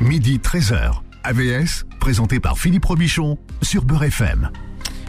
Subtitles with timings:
[0.00, 1.00] midi 13h.
[1.24, 4.50] AVS, présenté par Philippe Robichon sur Beurre FM.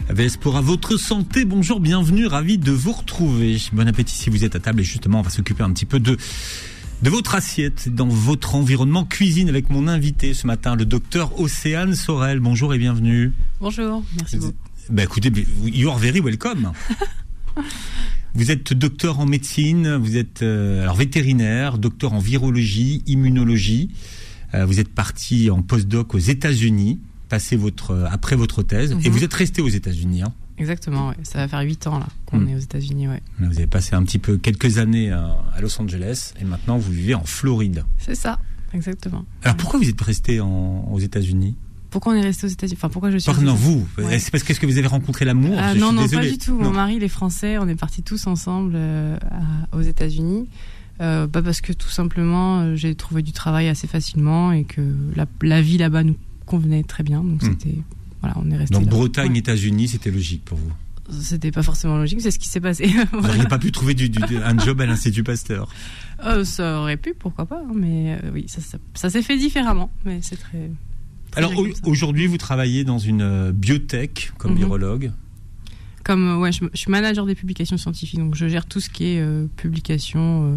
[0.08, 3.56] AVS pour à votre santé, bonjour, bienvenue, ravi de vous retrouver.
[3.72, 6.00] Bon appétit si vous êtes à table et justement on va s'occuper un petit peu
[6.00, 6.16] de
[7.02, 11.94] de votre assiette dans votre environnement cuisine avec mon invité ce matin, le docteur Océane
[11.94, 12.40] Sorel.
[12.40, 13.32] Bonjour et bienvenue.
[13.60, 14.54] Bonjour, merci beaucoup.
[14.90, 15.30] Bah écoutez,
[15.64, 16.72] you are very welcome.
[18.34, 23.90] vous êtes docteur en médecine, vous êtes euh, alors vétérinaire, docteur en virologie, immunologie.
[24.54, 26.98] Euh, vous êtes parti en postdoc aux États-Unis,
[27.28, 29.08] passé votre euh, après votre thèse, et Mhm.
[29.14, 30.22] vous êtes resté aux États-Unis.
[30.22, 30.32] hein.
[30.58, 31.14] Exactement, ouais.
[31.22, 32.48] ça va faire 8 ans là qu'on Hmm.
[32.48, 33.08] est aux États-Unis.
[33.08, 33.22] Ouais.
[33.38, 36.92] Vous avez passé un petit peu quelques années à, à Los Angeles, et maintenant vous
[36.92, 37.84] vivez en Floride.
[37.98, 38.38] C'est ça,
[38.74, 39.24] exactement.
[39.42, 41.56] Alors pourquoi vous êtes resté en- aux États-Unis?
[41.88, 42.76] Pourquoi on est resté aux États-Unis?
[42.78, 43.32] Enfin, pourquoi je suis.
[43.32, 43.84] Pardon, vous.
[43.98, 44.18] Ouais.
[44.20, 45.56] C'est parce que, est-ce que vous avez rencontré l'amour?
[45.58, 46.26] Ah, non, non, désolé.
[46.28, 46.56] pas du tout.
[46.56, 46.64] Non.
[46.64, 49.16] Mon mari, il est français, on est partis tous ensemble euh,
[49.72, 50.46] aux États-Unis.
[51.00, 54.82] Euh, bah parce que tout simplement, euh, j'ai trouvé du travail assez facilement et que
[55.16, 57.22] la, la vie là-bas nous convenait très bien.
[57.24, 57.50] Donc Hmm.
[57.50, 57.78] c'était.
[58.20, 58.74] Voilà, on est resté.
[58.74, 58.90] Donc là.
[58.90, 59.38] Bretagne, Ouais.
[59.38, 60.70] États-Unis, c'était logique pour vous?
[61.22, 62.86] C'était pas forcément logique, c'est ce qui s'est passé.
[63.12, 63.28] Vous Voilà.
[63.34, 65.68] n'auriez pas pu trouver du, du- un job à l'Institut Pasteur?
[66.24, 69.36] Euh, ça aurait pu, pourquoi pas, hein, mais euh, oui, ça, ça, ça s'est fait
[69.38, 70.70] différemment, mais c'est très.
[71.32, 71.52] très Alors
[71.84, 74.58] aujourd'hui, vous travaillez dans une biotech comme Mhm.
[74.58, 75.12] virologue.
[76.04, 79.06] Comme ouais, je, je suis manager des publications scientifiques, donc je gère tout ce qui
[79.06, 80.56] est euh, publications euh,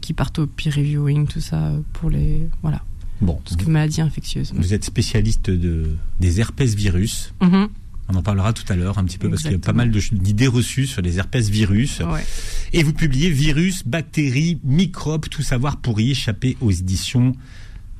[0.00, 2.82] qui partent au peer reviewing, tout ça euh, pour les voilà,
[3.20, 4.52] Bon, tout ce qui est maladies infectieuses.
[4.54, 7.32] vous êtes spécialiste de, des herpès virus.
[7.40, 7.68] Mhm.
[8.08, 9.90] On en parlera tout à l'heure un petit peu parce qu'il y a pas mal
[9.90, 12.00] d'idées reçues sur les herpès virus.
[12.00, 12.24] Ouais.
[12.72, 17.32] Et vous publiez Virus, bactéries, microbes, tout savoir pour y échapper aux éditions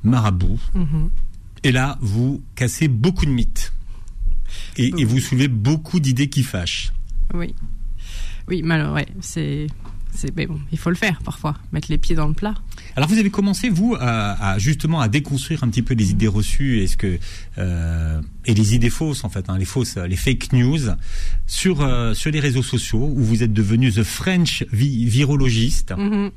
[0.03, 0.59] Marabout.
[0.73, 1.09] Mhm.
[1.63, 3.73] Et là, vous cassez beaucoup de mythes.
[4.77, 6.93] Et vous soulevez beaucoup d'idées qui fâchent.
[7.33, 7.53] Oui,
[8.47, 9.67] oui, mais alors, ouais, c'est
[10.17, 12.55] c'est mais bon, il faut le faire parfois, mettre les pieds dans le plat.
[12.95, 16.27] Alors vous avez commencé vous à, à, justement à déconstruire un petit peu les idées
[16.27, 17.19] reçues et ce que
[17.57, 20.79] euh, et les idées fausses en fait, hein, les fausses, les fake news
[21.45, 26.31] sur euh, sur les réseaux sociaux où vous êtes devenu the French vi- virologiste Mhm.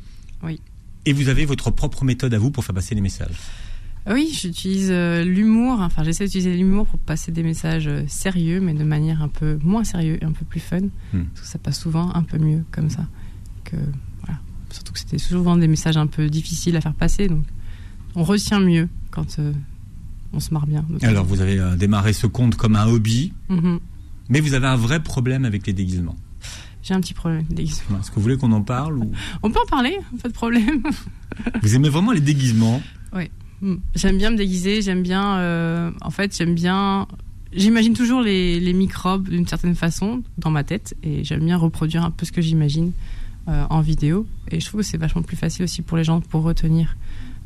[1.07, 3.35] et vous avez votre propre méthode à vous pour faire passer les messages.
[4.11, 8.83] Oui, j'utilise euh, l'humour, enfin j'essaie d'utiliser l'humour pour passer des messages sérieux, mais de
[8.85, 10.81] manière un peu moins sérieux et un peu plus fun.
[11.13, 11.25] Hmm.
[11.35, 13.07] Parce que ça passe souvent un peu mieux comme ça.
[13.71, 13.77] Que,
[14.25, 14.39] voilà.
[14.71, 17.45] Surtout que c'était souvent des messages un peu difficiles à faire passer, donc
[18.15, 19.53] on retient mieux quand euh,
[20.33, 20.85] on se marre bien.
[21.03, 23.79] Alors vous avez euh, démarré ce compte comme un hobby, Mhm.
[24.29, 26.17] mais vous avez un vrai problème avec les déguisements.
[26.83, 27.99] J'ai un petit problème avec les déguisements.
[28.01, 29.13] Est-ce que vous voulez qu'on en parle ou...
[29.43, 30.83] On peut en parler, pas de problème.
[31.63, 32.81] Vous aimez vraiment les déguisements?
[33.63, 33.75] Mm.
[33.95, 35.37] J'aime bien me déguiser, j'aime bien.
[35.37, 37.07] euh, en fait, j'aime bien.
[37.53, 42.03] J'imagine toujours les, les microbes d'une certaine façon dans ma tête et j'aime bien reproduire
[42.03, 42.93] un peu ce que j'imagine
[43.51, 44.27] euh, en vidéo.
[44.51, 46.97] Et je trouve que c'est vachement plus facile aussi pour les gens pour retenir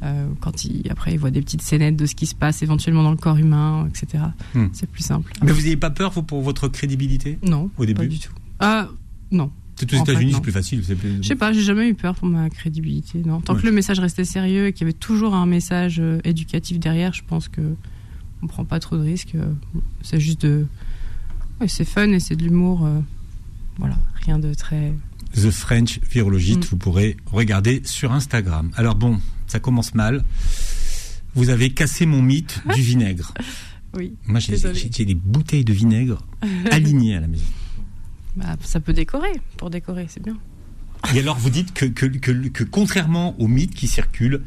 [0.03, 3.03] euh, quand ils, après ils voient des petites scénettes de ce qui se passe éventuellement
[3.03, 4.25] dans le corps humain, etc.
[4.55, 4.67] Mm.
[4.73, 5.33] C'est plus simple.
[5.43, 8.33] Mais vous n'avez pas peur vous, pour votre crédibilité Non, au début pas du tout.
[8.61, 8.89] Ah
[9.31, 9.51] non.
[9.77, 10.83] C'est aux États-Unis, c'est plus facile.
[10.83, 13.21] plus- Je sais pas, j'ai jamais eu peur pour ma crédibilité.
[13.27, 13.41] Non.
[13.41, 13.61] Tant Ouais.
[13.61, 17.13] que le message restait sérieux et qu'il y avait toujours un message euh, éducatif derrière,
[17.13, 17.75] je pense que
[18.43, 19.35] on prend pas trop de risques.
[20.03, 20.67] C'est juste de.
[21.61, 22.85] Ouais, c'est fun et c'est de l'humour.
[22.85, 23.01] euh,
[23.79, 24.93] Voilà, rien de très.
[25.35, 26.67] The French Virologist, Mm.
[26.71, 28.71] vous pourrez regarder sur Instagram.
[28.77, 30.25] Alors bon, ça commence mal.
[31.35, 33.33] Vous avez cassé mon mythe du vinaigre.
[33.97, 34.15] Oui.
[34.27, 36.25] Moi, j'ai des bouteilles de vinaigre
[36.71, 37.45] alignées à la maison.
[38.37, 39.33] Bah, ça peut décorer.
[39.57, 40.37] Pour décorer, c'est bien.
[41.15, 44.41] Et alors, vous dites que, que, que, que contrairement aux mythes qui circulent,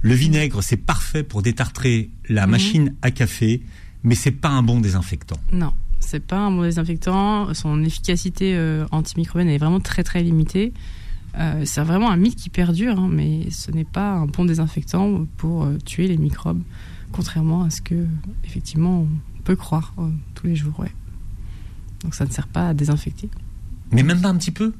[0.00, 2.50] le vinaigre, c'est parfait pour détartrer la Mhm.
[2.50, 3.62] machine à café,
[4.04, 5.36] mais c'est pas un bon désinfectant.
[5.52, 5.72] Non,
[6.04, 7.52] c'est pas un bon désinfectant.
[7.54, 10.72] Son efficacité euh, antimicrobienne est vraiment très très limitée.
[11.38, 15.26] Euh, c'est vraiment un mythe qui perdure, hein, mais ce n'est pas un bon désinfectant
[15.36, 16.62] pour euh, tuer les microbes,
[17.12, 18.06] contrairement à ce que
[18.44, 19.94] effectivement on peut croire
[20.34, 20.84] tous les jours.
[22.02, 23.28] Donc ça ne sert pas à désinfecter.
[23.94, 24.72] Mais même pas un petit peu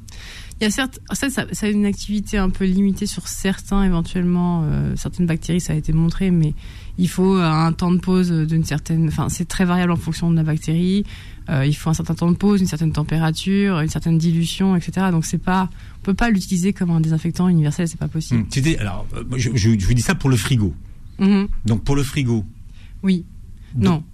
[0.60, 3.82] Il y a certes, ça, ça, ça a une activité un peu limitée sur certains
[3.84, 6.54] éventuellement, euh, certaines bactéries, ça a été montré, mais
[6.98, 10.30] il faut euh, un temps de pause d'une certaine, enfin c'est très variable en fonction
[10.30, 11.04] de la bactérie.
[11.50, 15.08] Euh, il faut un certain temps de pause, une certaine température, une certaine dilution, etc.
[15.10, 15.68] Donc c'est pas,
[16.00, 18.46] on peut pas l'utiliser comme un désinfectant universel, c'est pas possible.
[18.48, 19.06] C'était- Alors,
[19.36, 20.72] je, je- je vous dis ça pour le frigo.
[21.18, 21.48] Mhm.
[21.66, 22.44] Donc, pour le frigo.
[23.02, 23.24] Oui,
[23.74, 24.04] Donc, non.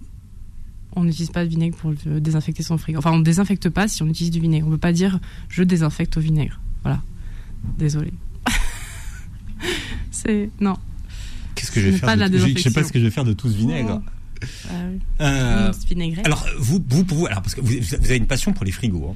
[0.95, 2.99] On n'utilise pas de vinaigre pour le- désinfecter son frigo.
[2.99, 4.65] Enfin, on ne désinfecte pas si on utilise du vinaigre.
[4.67, 6.59] On ne peut pas dire je désinfecte au vinaigre.
[6.83, 7.01] Voilà.
[7.77, 8.11] Désolé.
[10.11, 10.75] c'est non.
[11.55, 13.25] Qu'est-ce que je vais faire de la je, sais pas ce que je vais faire
[13.25, 14.01] de tout ce vinaigre.
[15.21, 15.71] Euh,
[16.25, 18.71] alors, vous, vous, pour vous, alors parce que vous, vous avez une passion pour les
[18.71, 19.09] frigos.
[19.11, 19.15] hein.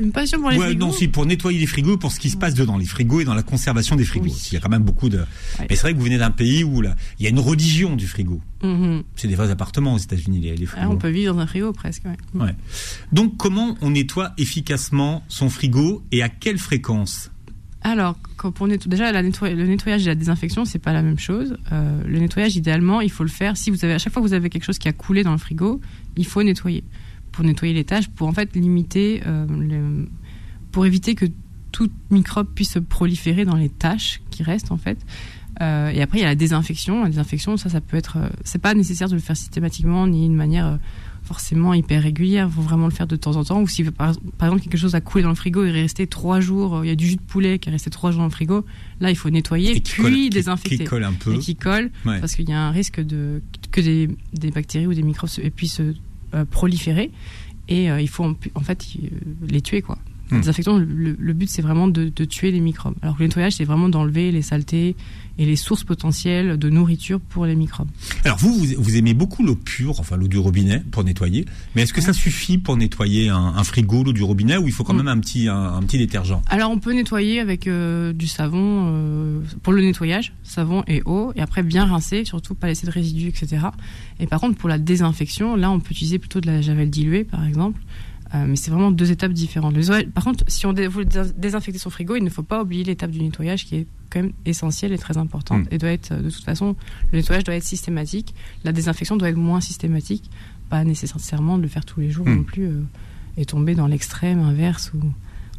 [0.00, 2.30] Une passion pour les Ouais, frigos non, si, pour nettoyer les frigos, pour ce qui
[2.30, 4.26] se passe dedans les frigos et dans la conservation des frigos.
[4.26, 4.48] Oui.
[4.50, 5.24] Il y a quand même beaucoup de.
[5.60, 7.96] Mais c'est vrai que vous venez d'un pays où là, il y a une religion
[7.96, 8.40] du frigo.
[8.62, 9.02] Mhm.
[9.16, 10.86] C'est des vrais appartements aux États-Unis, les, les frigos.
[10.86, 12.04] Ah, on peut vivre dans un frigo presque.
[12.04, 12.40] ouais.
[12.40, 12.54] Ouais.
[13.12, 17.30] Donc, comment on nettoie efficacement son frigo et à quelle fréquence?
[17.82, 21.56] Alors, quand netto- déjà la le nettoyage et la désinfection, c'est pas la même chose.
[21.70, 24.26] Euh, le nettoyage, idéalement, il faut le faire si vous avez à chaque fois que
[24.26, 25.80] vous avez quelque chose qui a coulé dans le frigo,
[26.16, 26.82] il faut nettoyer
[27.32, 30.08] pour nettoyer les tâches, pour en fait limiter, euh, le-
[30.72, 31.26] pour éviter que
[31.72, 34.98] tout microbe puisse se proliférer dans les tâches qui restent en fait.
[35.60, 37.02] Euh, et après, il y a la désinfection.
[37.02, 38.16] La désinfection, ça, ça peut être.
[38.18, 40.76] euh, c'est pas nécessaire de le faire systématiquement ni d'une manière euh,
[41.24, 42.46] forcément hyper régulière.
[42.48, 43.60] Il faut vraiment le faire de temps en temps.
[43.60, 46.06] Ou si par, par exemple quelque chose a coulé dans le frigo et est resté
[46.06, 48.26] trois jours, il y a du jus de poulet qui est resté trois jours dans
[48.26, 48.64] le frigo,
[49.00, 51.34] là, il faut nettoyer Et qui colle- puis qui- désinfecter Qui colle un peu.
[51.34, 52.20] et qui colle Ouais.
[52.20, 53.42] parce qu'il y a un risque de
[53.72, 55.94] que des, des bactéries ou des microbes se- puissent euh,
[56.44, 57.10] proliférer
[57.68, 59.08] et euh, il faut en, en fait euh,
[59.48, 59.98] les tuer quoi.
[60.30, 60.40] La Hmm.
[60.40, 62.94] désinfection, le, le- le but c'est vraiment de, de tuer les microbes.
[63.02, 64.94] Alors que le nettoyage c'est vraiment d'enlever les saletés
[65.40, 67.86] et les sources potentielles de nourriture pour les microbes.
[68.24, 71.44] Alors vous, vous, vous aimez beaucoup l'eau pure, enfin l'eau du robinet pour nettoyer.
[71.74, 74.72] Mais est-ce que ça suffit pour nettoyer un, un frigo, l'eau du robinet, ou il
[74.72, 74.96] faut quand Mm.
[74.98, 76.42] même un petit, un, un petit détergent?
[76.48, 81.32] Alors on peut nettoyer avec euh, du savon euh, pour le nettoyage, savon et eau,
[81.36, 83.58] et après bien rincer, surtout pas laisser de résidus, etc.
[84.20, 87.22] Et par contre pour la désinfection, là on peut utiliser plutôt de la javel diluée
[87.24, 87.80] par exemple.
[88.34, 89.74] Euh, mais c'est vraiment deux étapes différentes.
[89.74, 92.84] Le par contre, si on veut dés- désinfecter son frigo, il ne faut pas oublier
[92.84, 95.62] l'étape du nettoyage qui est quand même essentielle et très importante.
[95.64, 95.68] Mm.
[95.74, 96.76] Et doit être, euh, de toute façon,
[97.12, 98.34] le nettoyage doit être systématique.
[98.64, 100.30] La désinfection doit être moins systématique.
[100.68, 102.34] Pas nécessairement de le faire tous les jours Mm.
[102.36, 102.82] non plus euh,
[103.38, 105.00] et tomber dans l'extrême inverse où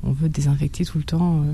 [0.04, 1.51] on veut désinfecter tout le temps euh,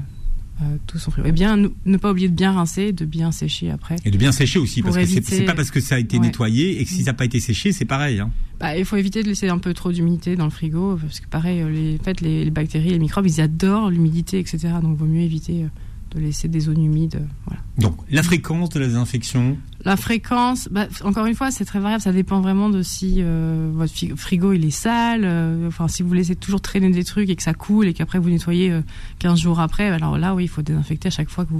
[0.62, 1.28] euh, tout son frigo.
[1.28, 3.96] Et bien, ne, ne pas oublier de bien rincer, de bien sécher après.
[4.06, 6.18] Et de bien sécher aussi, parce que c'est- éviter- pas parce que ça a été
[6.18, 6.25] Ouais.
[6.28, 8.19] nettoyé et que si ça n'a pas été séché, c'est pareil.
[8.19, 8.31] Hein.
[8.60, 11.28] Bah, il faut éviter de laisser un peu trop d'humidité dans le frigo, parce que
[11.28, 14.60] pareil, euh, les, en fait, les, les bactéries, les microbes, ils adorent l'humidité, etc.
[14.81, 15.68] Donc, il vaut mieux éviter euh,
[16.15, 17.15] de laisser des zones humides.
[17.15, 17.62] euh, Voilà.
[17.77, 22.01] Donc la fréquence de la désinfection, La fréquence, bah, encore une fois, c'est très variable.
[22.01, 25.21] Ça dépend vraiment de si euh, votre frigo il est sale.
[25.25, 28.17] euh, enfin, si vous laissez toujours traîner des trucs et que ça coule et qu'après
[28.17, 28.81] vous nettoyez euh,
[29.19, 31.59] 15 jours après, alors là, oui, il faut désinfecter à chaque fois que vous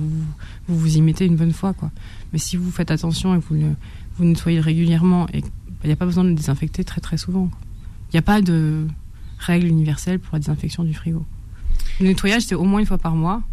[0.70, 1.92] vous, vous y mettez une bonne fois, quoi.
[2.34, 3.76] Mais si vous faites attention et que vous, le-
[4.18, 5.40] vous nettoyez régulièrement, et
[5.84, 7.52] il n'y a pas besoin de le désinfecter très très souvent.
[8.10, 8.88] Il n'y a pas de
[9.38, 11.26] règle universelle pour la désinfection du frigo.
[12.00, 13.44] Le nettoyage, c'est au moins une fois par mois.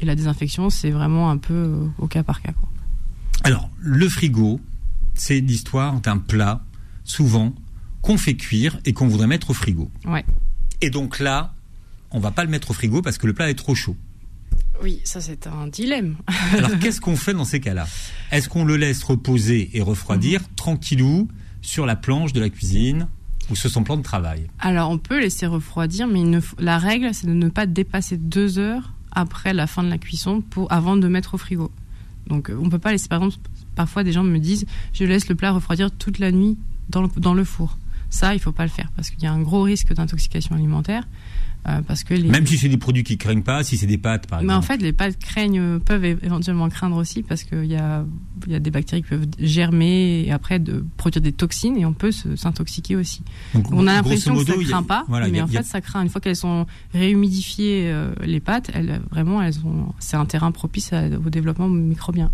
[0.00, 2.52] Et la désinfection, c'est vraiment un peu euh, au cas par cas.
[2.52, 2.68] Quoi.
[3.44, 4.60] Alors, le frigo,
[5.14, 6.62] c'est l'histoire d'un plat,
[7.04, 7.52] souvent,
[8.02, 9.90] qu'on fait cuire et qu'on voudrait mettre au frigo.
[10.06, 10.24] Ouais.
[10.80, 11.54] Et donc là,
[12.10, 13.96] on va pas le mettre au frigo parce que le plat est trop chaud.
[14.82, 16.16] Oui, ça c'est un dilemme.
[16.52, 17.86] Alors, qu'est-ce qu'on fait dans ces cas-là?
[18.32, 20.46] Est-ce qu'on le laisse reposer et refroidir Mhm.
[20.56, 21.28] tranquillou
[21.62, 23.06] sur la planche de la cuisine
[23.50, 24.48] ou sur son plan de travail?
[24.58, 28.58] Alors on peut laisser refroidir, mais ne la règle c'est de ne pas dépasser deux
[28.58, 31.70] heures après la fin de la cuisson pour avant de mettre au frigo.
[32.26, 35.28] Donc euh, on peut pas laisser, par exemple, parfois des gens me disent, je laisse
[35.28, 36.56] le plat refroidir toute la nuit
[36.88, 37.78] dans le, dans le four.
[38.14, 41.04] Ça, il faut pas le faire parce qu'il y a un gros risque d'intoxication alimentaire.
[41.66, 43.96] euh, parce que les, Même si c'est des produits qui craignent pas, si c'est des
[43.96, 44.58] pâtes par mais exemple.
[44.58, 48.04] en fait, les pâtes craignent, peuvent éventuellement craindre aussi parce qu'il y a,
[48.46, 51.94] y a des bactéries qui peuvent germer et après de produire des toxines et on
[51.94, 53.22] peut s'intoxiquer aussi.
[53.54, 55.62] Donc, On a l'impression que ça a- craint pas, voilà, mais a- en a- fait
[55.62, 56.02] ça craint.
[56.02, 60.52] Une fois qu'elles sont réhumidifiées, euh, les pâtes, elles, vraiment, elles ont, c'est un terrain
[60.52, 62.30] propice à- au développement microbien.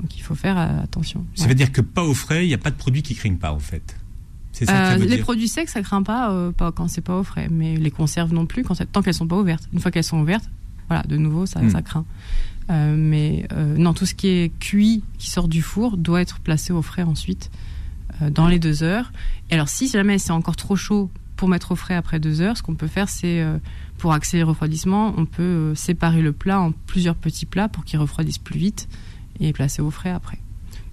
[0.00, 1.24] Donc il faut faire euh, attention.
[1.34, 1.48] Ça Ouais.
[1.48, 3.52] veut dire que pas au frais, il n'y a pas de produits qui craignent pas
[3.52, 3.96] en fait.
[4.58, 5.24] C'est ça que ça Euh, veut les dire.
[5.24, 8.32] produits secs, ça craint pas, euh, pas quand c'est pas au frais, mais les conserves
[8.32, 9.68] non plus, quand tant qu'elles sont pas ouvertes.
[9.72, 10.50] Une fois qu'elles sont ouvertes,
[10.88, 11.70] voilà, de nouveau, ça, Mm.
[11.70, 12.04] ça craint.
[12.70, 16.38] Euh, mais euh, non, tout ce qui est cuit, qui sort du four, doit être
[16.40, 17.50] placé au frais ensuite,
[18.20, 19.12] euh, dans les deux heures.
[19.50, 22.56] Et alors, si jamais c'est encore trop chaud pour mettre au frais après deux heures,
[22.56, 23.44] ce qu'on peut faire, c'est
[23.96, 27.98] pour accélérer le refroidissement, on peut séparer le plat en plusieurs petits plats pour qu'il
[28.00, 28.88] refroidisse plus vite
[29.40, 30.38] et placer au frais après.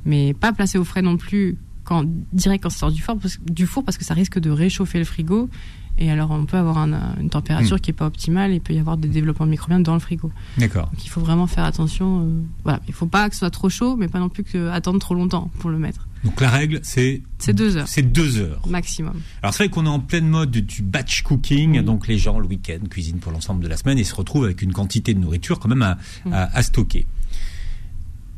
[0.06, 3.40] Mais pas placer au frais non plus quand, direct quand ça sort du four, parce,
[3.40, 5.50] du four parce que ça risque de réchauffer le frigo.
[5.98, 8.74] Et alors, on peut avoir un- une température qui est pas optimale et il peut
[8.74, 10.30] y avoir des développements microbiens dans le frigo.
[10.58, 10.88] D'accord.
[10.92, 12.20] Donc, il faut vraiment faire attention.
[12.22, 14.68] euh, voilà, il faut pas que ce soit trop chaud, mais pas non plus que
[14.72, 16.06] attendre trop longtemps pour le mettre.
[16.26, 18.68] Donc la règle, c'est C'est deux heures c'est deux heures.
[18.68, 19.14] maximum.
[19.42, 21.84] Alors c'est vrai qu'on est en pleine mode du batch cooking, Oui.
[21.84, 24.62] donc les gens le week-end cuisinent pour l'ensemble de la semaine et se retrouvent avec
[24.64, 26.34] une quantité de nourriture quand même à, Mm.
[26.34, 27.06] à- à stocker.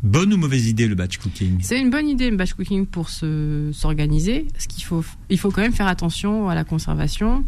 [0.04, 1.58] Bonne ou mauvaise idée le batch cooking?
[1.62, 4.48] C'est une bonne idée le batch cooking pour se s'organiser.
[4.58, 7.44] Ce qu'il faut, il faut quand même faire attention à la conservation.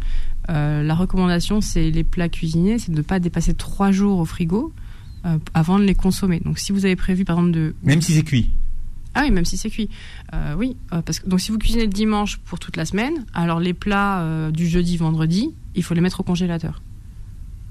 [0.50, 4.24] Euh, la recommandation, c'est les plats cuisinés, c'est de ne pas dépasser trois jours au
[4.24, 4.72] frigo
[5.26, 6.40] euh, avant de les consommer.
[6.40, 8.50] Donc, si vous avez prévu, par exemple, de Même si c'est cuit.
[9.14, 9.88] Ah oui, même si c'est cuit.
[10.34, 13.58] Euh, oui, parce que donc si vous cuisinez le dimanche pour toute la semaine, alors
[13.58, 16.80] les plats du jeudi, vendredi, il faut les mettre au congélateur.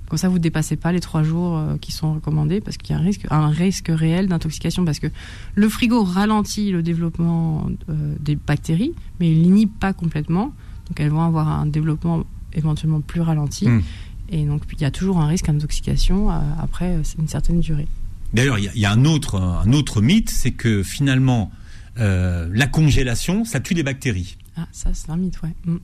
[0.10, 2.94] Comme ça, vous ne dépassez pas les trois jours euh, qui sont recommandés parce qu'il
[2.96, 5.08] y a un risque, un risque réel d'intoxication parce que
[5.56, 10.52] le frigo ralentit le développement euh, des bactéries, mais il l'inhibe pas complètement.
[10.88, 12.24] Donc elles vont avoir un développement
[12.54, 13.68] éventuellement plus ralenti.
[13.70, 13.84] Mm.
[14.32, 17.88] Et donc il y a toujours un risque d'intoxication euh, après une certaine durée.
[18.34, 21.52] D'ailleurs, il y, a- il y a un autre, un autre mythe, c'est que finalement,
[22.00, 24.38] euh, la congélation, ça tue les bactéries.
[24.58, 25.54] Ah, ça, c'est un mythe, ouais.
[25.66, 25.78] Mm.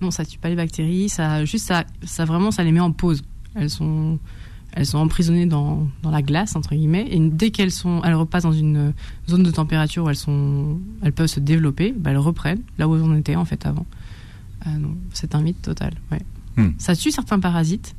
[0.00, 2.92] Non, ça tue pas les bactéries, ça, juste, ça, ça vraiment, ça les met en
[2.92, 3.22] pause.
[3.54, 4.18] Elles sont,
[4.72, 8.44] elles sont emprisonnées dans, dans la glace, entre guillemets, et dès qu'elles sont, elles repassent
[8.44, 8.92] dans une
[9.28, 12.94] zone de température où elles sont, elles peuvent se développer, bah, elles reprennent là où
[12.94, 13.86] on était, en fait, avant.
[14.66, 16.22] Euh, donc, c'est un mythe total, ouais.
[16.56, 16.72] Mm.
[16.78, 17.94] Ça tue certains parasites,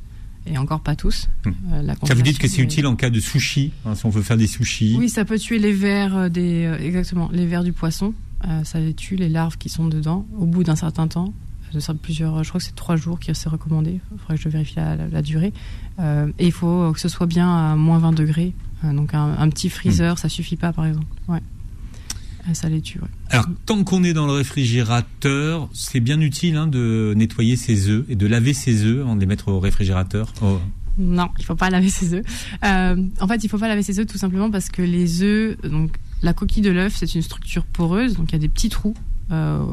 [0.45, 1.29] et encore pas tous.
[1.45, 1.50] Mm.
[1.74, 4.10] Euh, la Ça vous dites que c'est utile en cas de sushi, hein, si on
[4.10, 4.95] veut faire des sushis.
[4.98, 8.13] oui, ça peut tuer les vers euh, des euh, exactement les vers du poisson.
[8.48, 11.33] Euh, ça les tue les larves qui sont dedans au bout d'un certain temps.
[11.73, 13.99] De plusieurs, je crois que c'est trois jours qui c'est recommandé.
[14.13, 15.53] Il faudrait que je vérifie la, la- la durée.
[15.99, 18.53] Euh, et il faut que ce soit bien à moins 20 degrés.
[18.85, 21.07] Euh, donc un, un petit freezer, ça suffit pas par exemple.
[21.27, 21.39] Ouais.
[22.49, 22.99] Euh, ça les tue.
[22.99, 23.07] Ouais.
[23.29, 28.05] Alors, tant qu'on est dans le réfrigérateur, c'est bien utile hein, de nettoyer ses œufs
[28.09, 30.31] et de laver ses œufs avant de les mettre au réfrigérateur.
[30.41, 30.59] Oh.
[30.99, 32.25] Non, il faut pas laver ses œufs.
[32.63, 35.57] Euh, en fait, il faut pas laver ses œufs tout simplement parce que les œufs,
[35.63, 38.69] donc la coquille de l'œuf, c'est une structure poreuse, donc il y a des petits
[38.69, 38.93] trous.
[39.33, 39.63] Euh,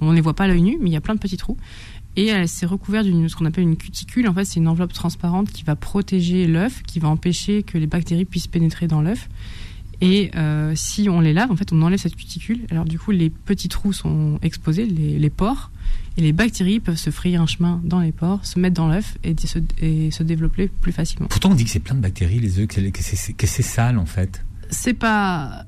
[0.00, 1.56] on les voit pas à l'œil nu, mais il y a plein de petits trous.
[2.16, 4.28] Et elle s'est recouverte d'une ce qu'on appelle une cuticule.
[4.28, 7.86] En fait, c'est une enveloppe transparente qui va protéger l'œuf, qui va empêcher que les
[7.86, 9.28] bactéries puissent pénétrer dans l'œuf.
[10.02, 12.60] Et euh, si on les lave, en fait, on enlève cette cuticule.
[12.70, 15.70] Alors du coup, les petits trous sont exposés, les, les pores,
[16.16, 19.16] et les bactéries peuvent se frayer un chemin dans les pores, se mettre dans l'œuf
[19.24, 21.28] et, se- et se développer plus facilement.
[21.28, 24.42] Pourtant, on dit que c'est plein de bactéries, les œufs, que c'est sale en fait.
[24.70, 25.64] C'est pas.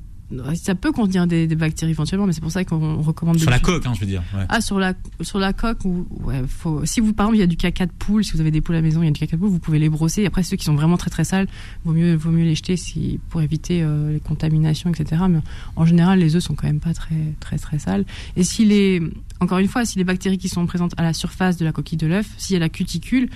[0.55, 3.39] Ça peut contenir des, des bactéries éventuellement, mais c'est pour ça qu'on recommande.
[3.39, 4.23] Sur la coque, hein, je veux dire.
[4.35, 4.45] ouais.
[4.49, 7.45] Ah, sur la, sur la coque, ou, ouais, faut, si vous, par exemple, il y
[7.45, 9.09] a du caca de poule, si vous avez des poules à la maison, il y
[9.09, 10.25] a du caca de poule, vous pouvez les brosser.
[10.27, 11.49] Après, ceux qui sont vraiment très très sales,
[11.85, 15.23] vaut mieux, vaut mieux les jeter si, pour éviter euh, les contaminations, etc.
[15.29, 15.41] Mais
[15.77, 18.05] en général, les œufs sont quand même pas très très très sales.
[18.37, 19.03] Et si les,
[19.41, 21.99] encore une fois, si les bactéries qui sont présentes à la surface de la coquille
[21.99, 23.29] de l'œuf, s'il y a la cuticule,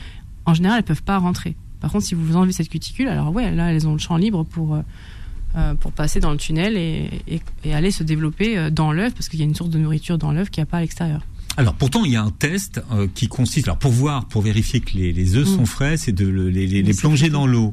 [0.45, 1.57] en général, elles peuvent pas rentrer.
[1.81, 4.45] Par contre, si vous enlevez cette cuticule, alors ouais, là, elles ont le champ libre
[4.45, 4.81] pour euh,
[5.81, 9.29] pour passer dans le tunnel et, et, et aller se développer euh, dans l'œuf, parce
[9.29, 11.23] qu'il y a une source de nourriture dans l'œuf qu'il n'y a pas à l'extérieur.
[11.57, 14.81] Alors pourtant, il y a un test euh, qui consiste, alors pour voir, pour vérifier
[14.81, 15.57] que les, les œufs Mm.
[15.57, 17.73] sont frais, c'est de le- les, plonger dans l'eau.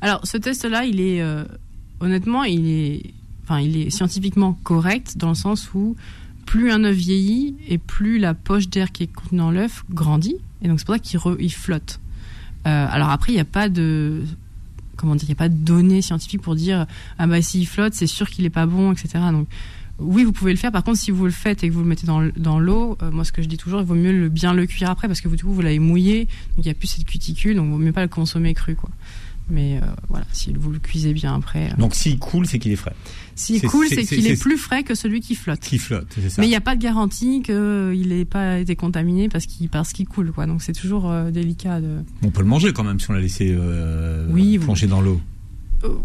[0.00, 1.44] Alors, ce test-là, il est euh,
[2.00, 3.02] honnêtement, il est,
[3.44, 5.94] enfin, il est scientifiquement correct dans le sens où
[6.46, 10.36] plus un œuf vieillit et plus la poche d'air qui est contenue dans l'œuf grandit,
[10.62, 12.00] et donc c'est pour ça qu'il flotte.
[12.66, 14.22] Euh, alors après, il n'y a pas de
[15.00, 16.86] comment dire, il n'y a pas de données scientifiques pour dire
[17.18, 19.18] ah bah s'il flotte, c'est sûr qu'il est pas bon, etc.
[19.32, 19.48] Donc
[19.98, 20.72] oui, vous pouvez le faire.
[20.72, 23.24] Par contre, si vous le faites et que vous le mettez dans, l'eau, euh, moi
[23.24, 25.36] ce que je dis toujours, il vaut mieux bien le cuire après parce que vous,
[25.36, 26.24] du coup vous l'avez mouillé,
[26.56, 28.76] donc il n'y a plus cette cuticule, donc il vaut mieux pas le consommer cru.
[29.50, 31.70] Mais euh, voilà, si vous le cuisez bien après.
[31.72, 31.76] euh.
[31.76, 32.94] Donc s'il coule, c'est qu'il est frais.
[33.34, 35.60] S'il coule, c'est- qu'il est plus frais que celui qui flotte.
[35.60, 36.40] Qui flotte, c'est ça.
[36.42, 39.92] Mais il n'y a pas de garantie qu'il n'ait pas été contaminé parce qu'il parce
[39.92, 40.46] qu'il coule quoi.
[40.46, 41.98] Donc c'est toujours euh, délicat de.
[42.22, 45.20] On peut le manger quand même si on l'a laissé vous- plonger dans l'eau.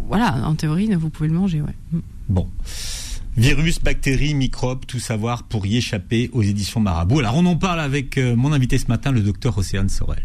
[0.07, 1.75] Voilà, en théorie, vous pouvez le manger, ouais.
[1.91, 1.99] Mm.
[2.29, 2.47] Bon.
[3.37, 7.19] Virus, bactéries, microbes, tout savoir pour y échapper aux éditions Marabout.
[7.19, 10.23] Alors on en parle avec mon invité ce matin, le docteur Océane Sorel.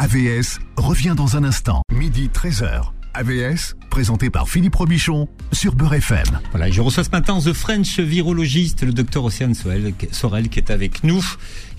[0.00, 2.92] AVS revient dans un instant, midi 13h.
[3.14, 6.38] AVS, présenté par Philippe Robichon sur Beurre FM.
[6.52, 10.70] Voilà, je reçois ce matin The French virologiste, le docteur Océane Sorel, Sorel, qui est
[10.70, 11.24] avec nous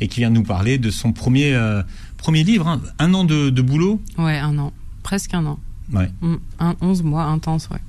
[0.02, 1.82] et qui vient nous parler de son premier, euh,
[2.18, 2.82] premier livre, hein.
[3.00, 4.02] un an de, de boulot.
[4.18, 4.74] Ouais, un an.
[5.02, 5.58] Presque un an.
[5.94, 6.10] Ouais.
[6.20, 6.36] Mm.
[6.60, 7.80] Un, 11 mois intense, ouais.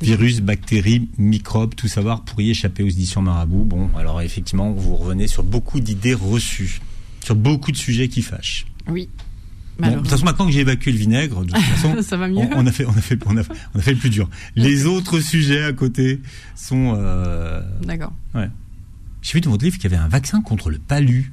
[0.00, 3.62] Virus, bactéries, microbes, tout savoir pour y échapper aux éditions Marabout.
[3.62, 6.80] Bon, alors effectivement, vous revenez sur beaucoup d'idées reçues,
[7.24, 8.66] sur beaucoup de sujets qui fâchent.
[8.88, 9.08] Oui.
[9.78, 12.28] Bon, de toute façon, maintenant que j'ai évacué le vinaigre, de toute façon, ça va
[12.28, 12.38] mieux.
[12.38, 13.42] on, on a fait, on a fait, on a,
[13.74, 14.28] on a fait le plus dur.
[14.56, 16.20] Les autres sujets à côté
[16.54, 16.94] sont.
[16.96, 17.60] Euh...
[17.82, 18.12] D'accord.
[19.22, 21.32] J'ai vu dans votre livre qu'il y avait un vaccin contre le palu.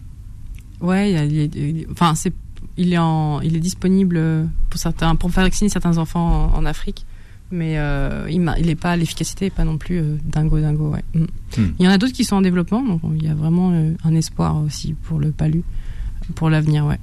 [0.79, 2.33] Ouais, il, a- enfin, c'est,
[2.77, 6.65] il est en, il est disponible pour certains, pour faire vacciner certains enfants en, en
[6.65, 7.05] Afrique,
[7.51, 10.89] mais euh, il, m'a- il est pas, l'efficacité est pas non plus euh, dingo dingo.
[10.91, 11.03] Ouais.
[11.13, 11.23] Mm.
[11.61, 11.73] Hmm.
[11.79, 13.71] Il y en a d'autres qui sont en développement, donc il y a vraiment
[14.03, 15.63] un espoir aussi pour le palu,
[16.33, 16.97] pour l'avenir, ouais.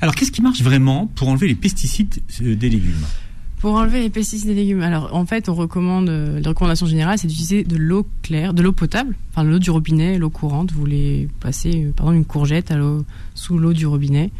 [0.00, 3.04] Alors, qu'est-ce qui marche vraiment pour enlever les pesticides euh, des légumes?
[3.58, 7.18] Pour enlever les pesticides des légumes, alors en fait, on recommande, euh, les recommandations générales,
[7.18, 10.72] c'est d'utiliser de l'eau claire, de l'eau potable, enfin l'eau du robinet, l'eau courante.
[10.72, 13.04] Vous les passez, euh, par exemple, une courgette à l'eau,
[13.34, 14.30] sous l'eau du robinet.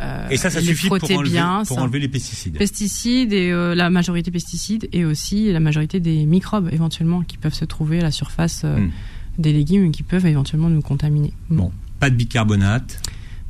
[0.00, 2.56] euh, Et ça, ça les suffit pour enlever, bien, pour enlever les pesticides.
[2.56, 7.52] pesticides et euh, la majorité pesticides et aussi la majorité des microbes éventuellement qui peuvent
[7.52, 8.90] se trouver à la surface euh, Mm.
[9.38, 11.34] des légumes et qui peuvent éventuellement nous contaminer.
[11.50, 11.56] Mm.
[11.56, 11.70] Bon.
[11.98, 12.98] Pas de bicarbonate.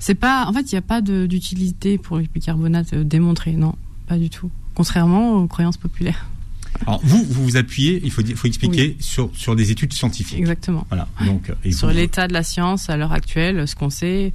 [0.01, 3.77] C'est pas, en fait, il n'y a pas d'utilité pour le bicarbonate euh, démontré, non,
[4.09, 4.51] pas du tout.
[4.75, 6.27] Contrairement aux croyances populaires.
[6.87, 10.39] Alors vous, vous vous appuyez, il faut, faut expliquer, sur, sur des études scientifiques.
[10.39, 10.87] Exactement.
[10.89, 11.07] Voilà.
[11.25, 14.33] Donc, et sur l'état de la science à l'heure actuelle, ce qu'on sait,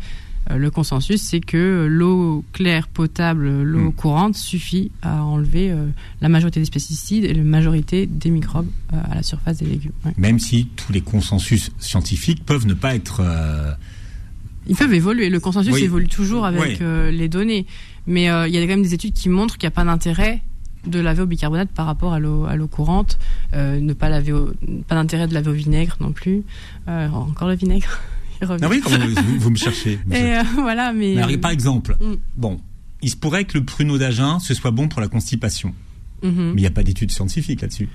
[0.52, 3.94] euh, le consensus, c'est que l'eau claire, potable, l'eau hmm.
[3.94, 5.88] courante suffit à enlever euh,
[6.22, 9.94] la majorité des pesticides et la majorité des microbes euh, à la surface des légumes.
[10.18, 13.24] Même si tous les consensus scientifiques peuvent ne pas être...
[14.68, 15.30] Ils peuvent évoluer.
[15.30, 17.66] Le consensus évolue toujours avec les données.
[18.08, 20.42] Mais il y a quand même des études qui montrent qu'il n'y a pas d'intérêt
[20.86, 23.18] de laver au bicarbonate par rapport à l'eau à l'eau courante,
[23.54, 24.34] ne pas laver
[24.88, 26.44] pas d'intérêt de laver au vinaigre non plus.
[26.88, 28.00] encore le vinaigre.
[28.42, 28.82] Ah oui,
[29.40, 30.00] vous, me cherchez.
[30.12, 31.38] Et euh, voilà, mais...
[31.38, 32.16] par exemple, mm.
[32.38, 32.60] bon,
[33.02, 35.74] il se pourrait que le pruneau d'Agen, ce soit bon pour la constipation.
[36.24, 36.32] Mm-hmm.
[36.38, 37.90] Mais il n'y a pas d'études scientifiques là-dessus.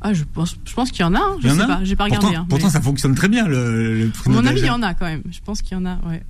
[0.00, 1.18] Ah, je pense, je pense qu'il y en a.
[1.18, 2.26] Hein, je sais pas, j'ai pas regardé.
[2.26, 4.10] Pourtant, hein, pourtant ça fonctionne très bien le.
[4.26, 5.22] Mon avis, il y en a quand même.
[5.30, 5.98] Je pense qu'il y en a.
[6.08, 6.22] Ouais.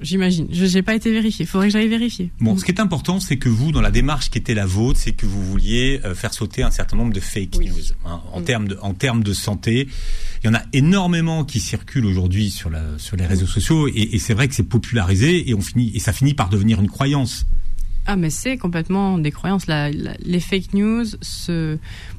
[0.00, 0.48] J'imagine.
[0.52, 1.44] Je n'ai pas été vérifié.
[1.44, 2.30] Il faudrait que j'aille vérifier.
[2.40, 4.98] Bon, ce qui est important, c'est que vous, dans la démarche qui était la vôtre,
[4.98, 7.92] c'est que vous vouliez euh, faire sauter un certain nombre de fake news.
[8.04, 8.44] Hein, en, mm.
[8.44, 9.88] termes de, en termes de santé,
[10.42, 14.10] il y en a énormément qui circulent aujourd'hui sur, la, sur les réseaux sociaux et,
[14.12, 16.88] et c'est vrai que c'est popularisé et, on finit, et ça finit par devenir une
[16.88, 17.46] croyance.
[18.06, 19.66] Ah mais c'est complètement des croyances.
[19.66, 21.04] Les fake news,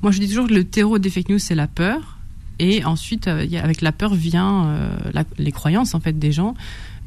[0.02, 2.18] moi je dis toujours que le terreau des fake news c'est la peur
[2.60, 6.56] et ensuite euh, avec la peur vient euh, les croyances en fait des gens.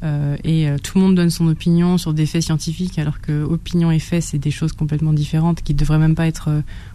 [0.01, 3.91] Euh, et tout le monde donne son opinion sur des faits scientifiques, alors que opinion
[3.91, 6.49] et fait, c'est des choses complètement différentes qui devraient même pas être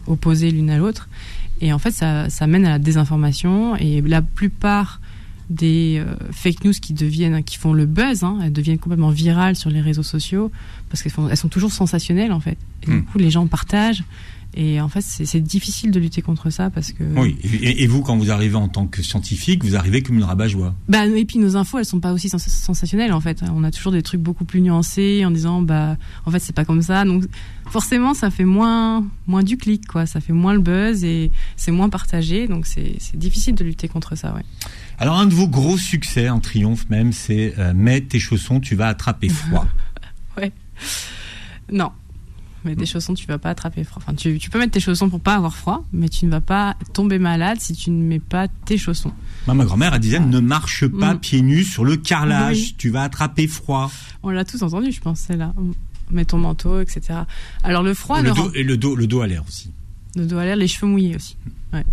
[0.06, 1.08] opposées l'une à l'autre.
[1.60, 3.76] Et en fait, ça, ça, mène à la désinformation.
[3.76, 5.02] Et la plupart
[5.50, 9.70] des fake news qui deviennent, qui font le buzz, hein, elles deviennent complètement virales sur
[9.70, 10.50] les réseaux sociaux
[10.88, 12.58] parce qu'elles elles sont toujours sensationnelles en fait.
[12.82, 13.04] Et du hmm.
[13.04, 14.04] coup, les gens partagent
[14.56, 17.02] et en fait, c'est difficile de lutter contre ça parce que.
[17.16, 17.36] Oui.
[17.42, 20.74] Et, vous, quand vous arrivez en tant que scientifique, vous arrivez comme une rabat-joie.
[20.88, 23.42] Bah, et puis nos infos, elles sont pas aussi sensationnelles en fait.
[23.52, 26.64] On a toujours des trucs beaucoup plus nuancés en disant bah en fait c'est pas
[26.64, 27.04] comme ça.
[27.04, 27.24] Donc
[27.66, 30.06] forcément, ça fait moins moins du clic quoi.
[30.06, 32.46] Ça fait moins le buzz et c'est moins partagé.
[32.46, 34.34] Donc c'est difficile de lutter contre ça.
[34.34, 34.44] Ouais.
[34.98, 38.74] Alors un de vos gros succès en triomphe même, c'est euh, mets tes chaussons, tu
[38.74, 39.66] vas attraper froid.
[40.36, 40.52] ouais.
[41.70, 41.90] Non,
[42.64, 44.02] mais des chaussons, tu vas pas attraper froid.
[44.04, 46.76] Enfin, tu, peux mettre tes chaussons pour pas avoir froid, mais tu ne vas pas
[46.92, 49.12] tomber malade si tu ne mets pas tes chaussons.
[49.46, 51.20] ma grand-mère, elle disait, ne marche pas mm.
[51.20, 53.90] pieds nus sur le carrelage, tu vas attraper froid.
[54.22, 55.52] On l'a tous entendu, je pense, là.
[56.10, 57.20] Mets ton manteau, etc.
[57.62, 58.20] Alors le froid...
[58.20, 59.70] Et le, dos, et le dos, le dos à l'air aussi.
[60.16, 61.36] Le dos à l'air, les cheveux mouillés aussi.
[61.72, 61.84] Ouais.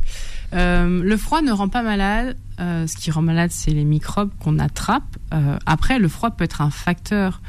[0.54, 2.38] Euh, le froid ne rend pas malade.
[2.60, 5.04] Euh, ce qui rend malade, c'est les microbes qu'on attrape.
[5.34, 7.42] Euh, après, le froid peut être un facteur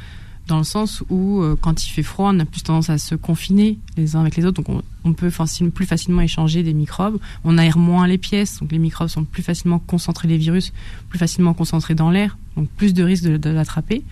[0.47, 3.79] dans le sens où quand il fait froid, on a plus tendance à se confiner
[3.95, 5.31] les uns avec les autres, donc on, peut
[5.73, 7.17] plus facilement échanger des microbes.
[7.45, 10.73] On aère moins les pièces, donc les microbes sont plus facilement concentrés, les virus
[11.07, 14.03] plus facilement concentrés dans l'air, donc plus de risques de, l'attraper.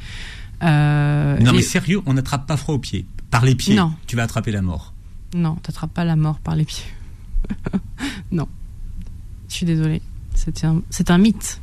[0.61, 3.05] Non mais sérieux, on n'attrape pas froid aux pieds.
[3.29, 3.91] Par les pieds, non.
[4.07, 4.90] tu vas attraper la mort.
[5.33, 6.85] Non, tu n'attrapes pas la mort par les pieds.
[8.31, 8.47] non,
[9.49, 10.01] je suis désolée,
[10.33, 11.61] c'est un, un mythe.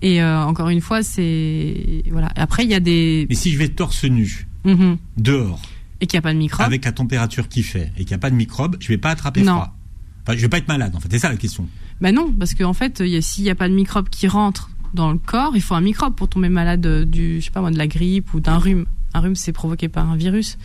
[0.00, 2.30] Et euh, encore une fois, c'est voilà.
[2.36, 3.26] Après, il y a des.
[3.28, 4.96] Mais si je vais torse nu mhm.
[5.16, 5.60] dehors
[6.00, 8.14] et qu'il n'y a pas de microbes, avec la température qui fait et qu'il n'y
[8.14, 9.54] a pas de microbes, je vais pas attraper non.
[9.54, 9.74] froid.
[10.22, 10.94] Enfin, je vais pas être malade.
[10.94, 11.68] En fait, c'est ça la question.
[12.00, 15.18] Ben non, parce qu'en fait, s'il n'y a pas de microbes qui rentrent dans le
[15.18, 17.88] corps, il faut un microbe pour tomber malade du, je sais pas moi, de la
[17.88, 18.86] grippe ou d'un rhume.
[19.14, 20.58] Un rhume, c'est provoqué par un virus.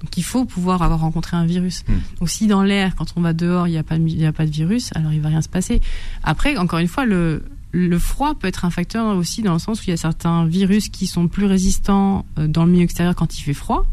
[0.00, 1.84] Donc il faut pouvoir avoir rencontré un virus.
[1.88, 1.94] Hmm.
[2.20, 4.46] Donc si dans l'air, quand on va dehors, il n'y a pas il a pas
[4.46, 5.80] de virus, alors il va rien se passer.
[6.22, 9.80] Après, encore une fois, le le froid peut être un facteur aussi dans le sens
[9.80, 13.14] où il y a certains virus qui sont plus résistants euh, dans le milieu extérieur
[13.14, 13.86] quand il fait froid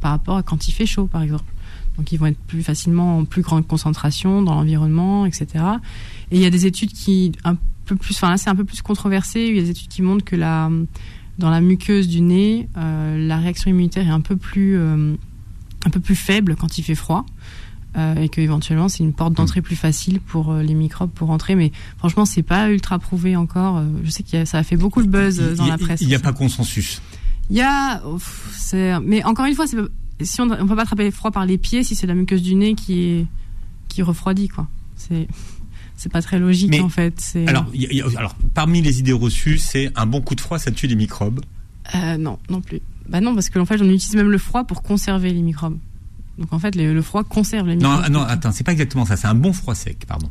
[0.00, 1.44] par rapport à quand il fait chaud, par exemple.
[1.96, 5.46] Donc ils vont être plus facilement en plus grande concentration dans l'environnement, etc.
[6.30, 8.64] Et il y a des études qui un peu plus, enfin là c'est un peu
[8.64, 9.46] plus controversé.
[9.46, 10.70] Il y a des études qui montrent que la
[11.38, 15.14] dans la muqueuse du nez, euh, la réaction immunitaire est un peu plus euh,
[15.84, 17.24] un peu plus faible quand il fait froid.
[17.98, 19.64] Euh, et que éventuellement c'est une porte d'entrée mm.
[19.64, 21.54] plus facile pour euh, les microbes pour entrer.
[21.54, 23.78] Mais franchement, c'est pas ultra prouvé encore.
[23.78, 26.00] Euh, je sais que ça a fait beaucoup de buzz dans la presse.
[26.00, 27.02] Il n'y a pas consensus.
[27.50, 28.00] Il y a,
[29.00, 31.94] mais encore une fois, si on, ne peut pas attraper froid par les pieds, si
[31.94, 33.26] c'est la muqueuse du nez qui est
[33.88, 34.68] qui refroidit, quoi.
[34.96, 35.28] C'est
[35.94, 37.36] c'est pas très logique en fait.
[37.46, 37.66] Alors,
[38.16, 41.40] alors, parmi les idées reçues, c'est un bon coup de froid, ça tue les microbes.
[42.18, 42.80] non, non plus.
[43.08, 45.78] Bah non, parce que en fait, on utilise même le froid pour conserver les microbes.
[46.38, 48.02] Donc en fait, le, froid conserve les microbes.
[48.10, 49.16] Non, non, attends, c'est pas exactement ça.
[49.16, 50.30] C'est un bon froid sec, pardon.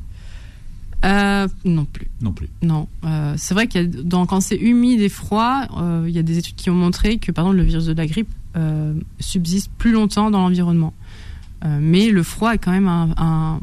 [1.04, 2.08] Euh, non plus.
[2.22, 2.50] Non plus.
[2.62, 2.88] Non.
[3.06, 6.56] Euh, c'est vrai qu'il quand c'est humide et froid, euh, il y a des études
[6.56, 8.30] qui ont montré que, par exemple, le virus de la grippe
[9.20, 10.94] subsiste plus longtemps dans l'environnement.
[11.64, 13.60] mais le froid est quand même un,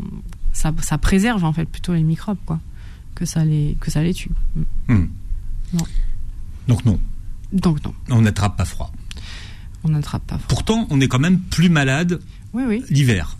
[0.52, 2.58] ça, préserve en fait plutôt les microbes, quoi,
[3.14, 4.30] que ça les que ça les tue.
[4.88, 5.06] Hmm.
[5.72, 5.84] Non.
[6.68, 7.00] Donc non.
[7.52, 7.94] Donc non.
[8.10, 8.90] On n'attrape pas froid.
[9.84, 10.38] On n'attrape pas.
[10.48, 12.20] Pourtant, on est quand même plus malade
[12.52, 12.84] oui, oui.
[12.90, 13.36] l'hiver.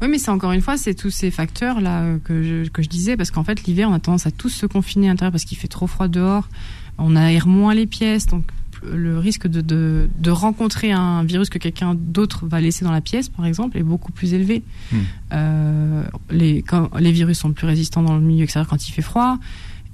[0.00, 2.88] Oui, mais c'est encore une fois, c'est tous ces facteurs là que je, que je
[2.88, 5.44] disais, parce qu'en fait, l'hiver, on a tendance à tous se confiner à l'intérieur parce
[5.44, 6.48] qu'il fait trop froid dehors.
[6.98, 8.44] On aère moins les pièces, donc
[8.84, 13.00] le risque de, de, de rencontrer un virus que quelqu'un d'autre va laisser dans la
[13.00, 14.64] pièce, par exemple, est beaucoup plus élevé.
[14.90, 14.96] Hmm.
[15.32, 19.02] Euh, les, quand, les virus sont plus résistants dans le milieu extérieur quand il fait
[19.02, 19.38] froid.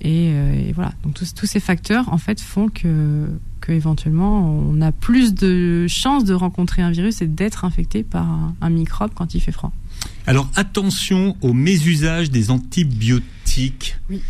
[0.01, 0.93] Et, euh, et voilà.
[1.03, 3.27] Donc tous, tous, ces facteurs, en fait, font que,
[3.61, 8.29] que éventuellement, on a plus de chances de rencontrer un virus et d'être infecté par
[8.29, 9.73] un, un, microbe quand il fait froid.
[10.27, 14.23] Alors attention au mésusage des antibiotiques oui.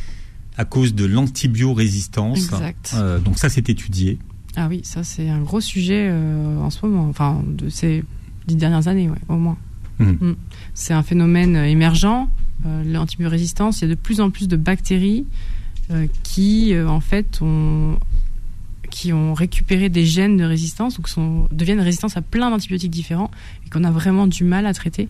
[0.56, 2.38] à cause de l'antibiorésistance.
[2.38, 2.94] Exact.
[2.94, 4.18] Euh, donc ça, c'est étudié.
[4.56, 8.02] Ah oui, ça c'est un gros sujet euh, en ce moment, enfin de ces
[8.46, 9.56] dix dernières années, ouais, au moins.
[9.98, 10.04] Mmh.
[10.04, 10.36] Mmh.
[10.74, 12.28] C'est un phénomène émergent,
[12.66, 13.80] euh, l'antibiorésistance.
[13.80, 15.26] Il y a de plus en plus de bactéries
[16.22, 17.98] qui, en fait, ont
[18.90, 22.90] qui ont récupéré des gènes de résistance ou qui sont, deviennent résistants à plein d'antibiotiques
[22.90, 23.30] différents
[23.66, 25.08] et qu'on a vraiment du mal à traiter.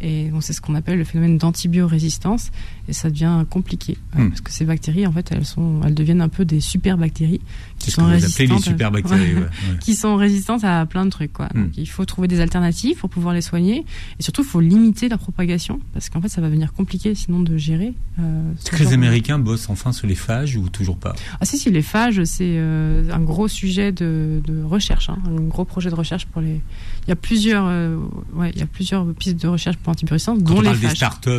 [0.00, 2.50] Et bon, c'est ce qu'on appelle le phénomène d'antibiorésistance.
[2.88, 3.96] Et ça devient compliqué.
[4.14, 4.28] Hmm.
[4.28, 7.40] Parce que ces bactéries, en fait, elles, sont, elles deviennent un peu des super bactéries.
[7.78, 8.48] Qui sont résistantes.
[8.48, 9.78] les super bactéries, ouais, ouais.
[9.80, 11.48] Qui sont résistantes à plein de trucs, quoi.
[11.54, 11.64] Hmm.
[11.64, 13.84] Donc, il faut trouver des alternatives pour pouvoir les soigner.
[14.18, 15.80] Et surtout, il faut limiter la propagation.
[15.92, 17.94] Parce qu'en fait, ça va devenir compliqué sinon de gérer.
[18.18, 21.14] Euh, Est-ce que les Américains bossent enfin sur les phages ou toujours pas?
[21.40, 25.08] Ah, si, si, les phages, c'est euh, un gros sujet de, de recherche.
[25.08, 26.60] Hein, un gros projet de recherche pour les.
[27.06, 27.96] Il y a plusieurs, euh,
[28.34, 30.90] ouais, il y a plusieurs pistes de recherche pour antibiorésistance, dont on les parle phages.
[30.90, 31.30] des startups,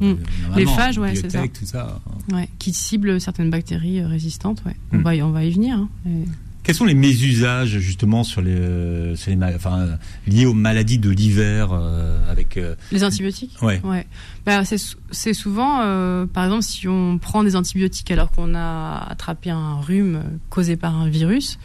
[0.00, 0.14] mmh.
[0.56, 1.42] les phages, ouais, c'est ça.
[1.48, 2.00] Tout ça.
[2.32, 4.62] Ouais, qui ciblent certaines bactéries résistantes.
[4.64, 4.76] Ouais.
[4.92, 4.98] Mmh.
[4.98, 5.76] On, va y, on va y venir.
[5.76, 6.24] Hein, et...
[6.68, 9.88] Quels sont les mésusages justement sur les, sur les enfin,
[10.26, 12.74] liés aux maladies de l'hiver euh, avec euh...
[12.92, 13.56] les antibiotiques?
[13.62, 13.80] Ouais.
[13.84, 14.06] ouais.
[14.44, 19.48] Bah, c'est souvent, euh, par exemple, si on prend des antibiotiques alors qu'on a attrapé
[19.48, 21.58] un rhume causé par un virus,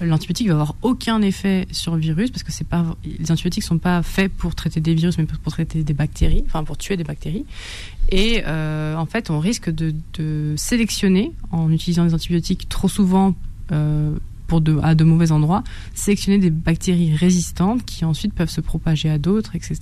[0.00, 3.78] l'antibiotique va avoir aucun effet sur le virus parce que c'est pas les antibiotiques sont
[3.78, 7.04] pas faits pour traiter des virus mais pour traiter des bactéries, enfin pour tuer des
[7.04, 7.46] bactéries.
[8.10, 13.36] Et en fait, on risque de, de, sélectionner en utilisant des antibiotiques trop souvent.
[13.72, 19.10] Euh, pour à de mauvais endroits, sélectionner des bactéries résistantes qui ensuite peuvent se propager
[19.10, 19.78] à d'autres, etc.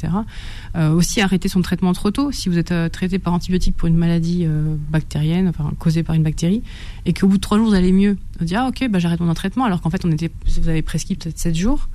[0.75, 2.33] Euh, aussi arrêter son traitement trop tôt.
[2.33, 4.45] Si vous êtes euh, traité par antibiotique pour une maladie
[4.91, 6.65] bactérienne, enfin causée par une bactérie,
[7.05, 9.21] et qu'au bout de trois jours vous allez mieux, vous dites ah ok bah j'arrête
[9.21, 11.89] mon traitement alors qu'en fait on était, vous avez prescrit peut-être sept jours.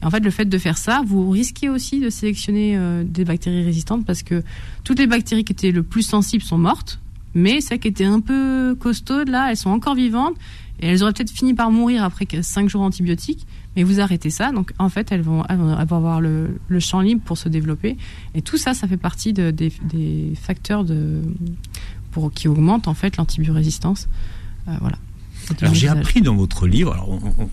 [0.00, 3.64] Et en fait, le fait de faire ça, vous risquez aussi de sélectionner des bactéries
[3.64, 4.42] résistantes parce que
[4.82, 7.00] toutes les bactéries qui étaient le plus sensibles sont mortes,
[7.34, 10.36] mais celles qui étaient un peu costaudes là, elles sont encore vivantes
[10.80, 14.52] et elles auraient peut-être fini par mourir après 5 jours antibiotiques, mais vous arrêtez ça,
[14.52, 17.96] donc en fait elles vont, elles vont avoir le, le, champ libre pour se développer.
[18.34, 21.22] Et tout ça, ça fait partie de, des, des, facteurs de,
[22.10, 24.08] pour, qui augmentent en fait l'antibiorésistance.
[24.68, 24.98] Euh, voilà.
[25.60, 27.50] Alors j'ai appris dans votre livre, alors on, on,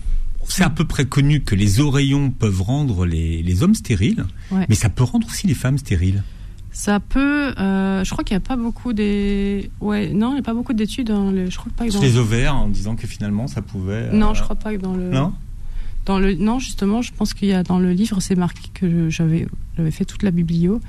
[0.48, 4.66] c'est à peu près connu que les oreillons peuvent rendre les, les hommes stériles, ouais.
[4.68, 6.22] mais ça peut rendre aussi les femmes stériles.
[6.72, 7.52] Ça peut.
[7.58, 9.70] Euh, je crois qu'il n'y a pas beaucoup des.
[9.80, 11.08] Ouais, non, il n'y a pas beaucoup d'études.
[11.08, 14.08] Dans le, je crois pas que dans les ovaires, en disant que finalement ça pouvait.
[14.08, 14.12] Euh...
[14.12, 15.10] Non, je crois pas que dans le.
[15.10, 15.32] Non.
[16.06, 19.08] Dans le non justement, je pense qu'il y a dans le livre c'est marqué que
[19.08, 20.80] j'avais j'avais fait toute la biblio.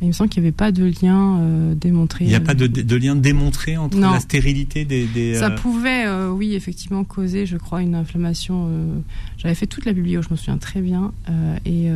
[0.00, 2.24] Et il me semble qu'il n'y avait pas de lien euh, démontré.
[2.24, 4.10] Il n'y a pas de, de, lien démontré entre non.
[4.10, 5.04] la stérilité des.
[5.06, 8.66] des Ça pouvait, euh, oui, effectivement, causer, je crois, une inflammation.
[8.68, 8.98] euh,
[9.38, 11.12] J'avais fait toute la biblio, je me souviens très bien.
[11.28, 11.88] euh, et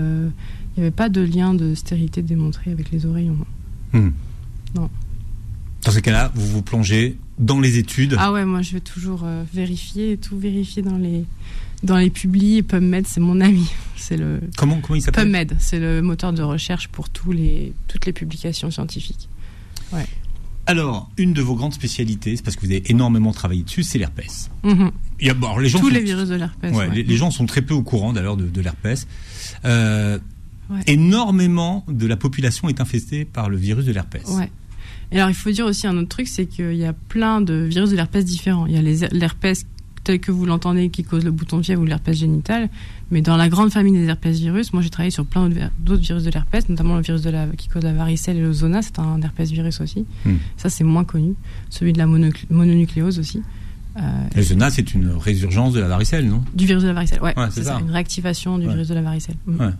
[0.76, 3.38] il n'y avait pas de lien de stérilité démontré avec les oreillons.
[3.92, 4.10] Hmm.
[4.74, 4.90] Non.
[5.84, 8.16] Dans ce cas-là, vous vous plongez dans les études.
[8.18, 11.24] Ah ouais, moi je vais toujours euh, vérifier, tout vérifier dans les
[11.82, 12.62] dans les publis.
[12.62, 13.70] PubMed, c'est mon ami.
[13.96, 15.24] C'est le comment comment il s'appelle?
[15.24, 19.28] PubMed, c'est le moteur de recherche pour tous les toutes les publications scientifiques.
[19.92, 20.06] Ouais.
[20.66, 23.98] Alors, une de vos grandes spécialités, c'est parce que vous avez énormément travaillé dessus, c'est
[23.98, 24.50] l'herpès.
[24.62, 24.90] -hmm.
[25.20, 26.72] Il y a, bon, les gens Tous sont, les virus de l'herpès.
[26.72, 26.94] Ouais, ouais.
[26.94, 29.06] Les, les, gens sont très peu au courant d'ailleurs de, de l'herpès.
[29.64, 30.18] Euh,
[30.70, 30.80] Ouais.
[30.86, 34.24] Énormément de la population est infestée par le virus de l'herpès.
[34.28, 34.50] Ouais.
[35.12, 37.54] Et alors il faut dire aussi un autre truc, c'est qu'il y a plein de
[37.54, 38.66] virus de l'herpès différents.
[38.66, 39.64] Il y a l'herpès
[40.06, 42.68] tel que vous l'entendez qui cause le bouton de fièvre ou l'herpès génital,
[43.10, 45.48] mais dans la grande famille des herpès virus, moi j'ai travaillé sur plein
[45.80, 48.52] d'autres virus de l'herpès, notamment le virus de la, qui cause la varicelle et le
[48.52, 50.06] zona, c'est un herpès virus aussi.
[50.24, 50.36] Hmm.
[50.56, 51.34] Ça c'est moins connu.
[51.70, 53.42] Celui de la mononucléose aussi.
[53.98, 54.02] Euh,
[54.34, 56.44] le zona, c'est une résurgence de la varicelle, non?
[56.54, 57.38] Du virus de la varicelle, ouais.
[57.38, 57.74] ouais c'est ça.
[57.74, 57.80] ça.
[57.80, 58.72] Une réactivation du ouais.
[58.72, 59.36] virus de la varicelle.
[59.46, 59.60] Mmh.
[59.60, 59.72] Ouais.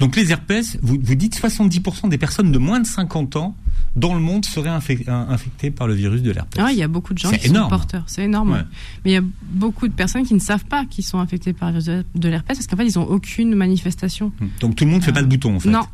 [0.00, 3.56] Donc les herpès, vous, vous dites 70% des personnes de moins de 50 ans
[3.96, 6.62] dans le monde seraient infectées, infectées par le virus de l'herpès.
[6.64, 7.64] Ah, il y a beaucoup de gens qui énorme.
[7.64, 8.04] sont porteurs.
[8.08, 8.52] C'est énorme.
[8.52, 8.64] Ouais.
[9.04, 11.70] Mais il y a beaucoup de personnes qui ne savent pas qu'ils sont infectés par
[11.70, 14.32] le virus de l'herpès parce qu'en fait, ils n'ont aucune manifestation.
[14.60, 15.70] Donc tout le monde ne fait euh, pas de bouton, en fait.
[15.70, 15.84] Non.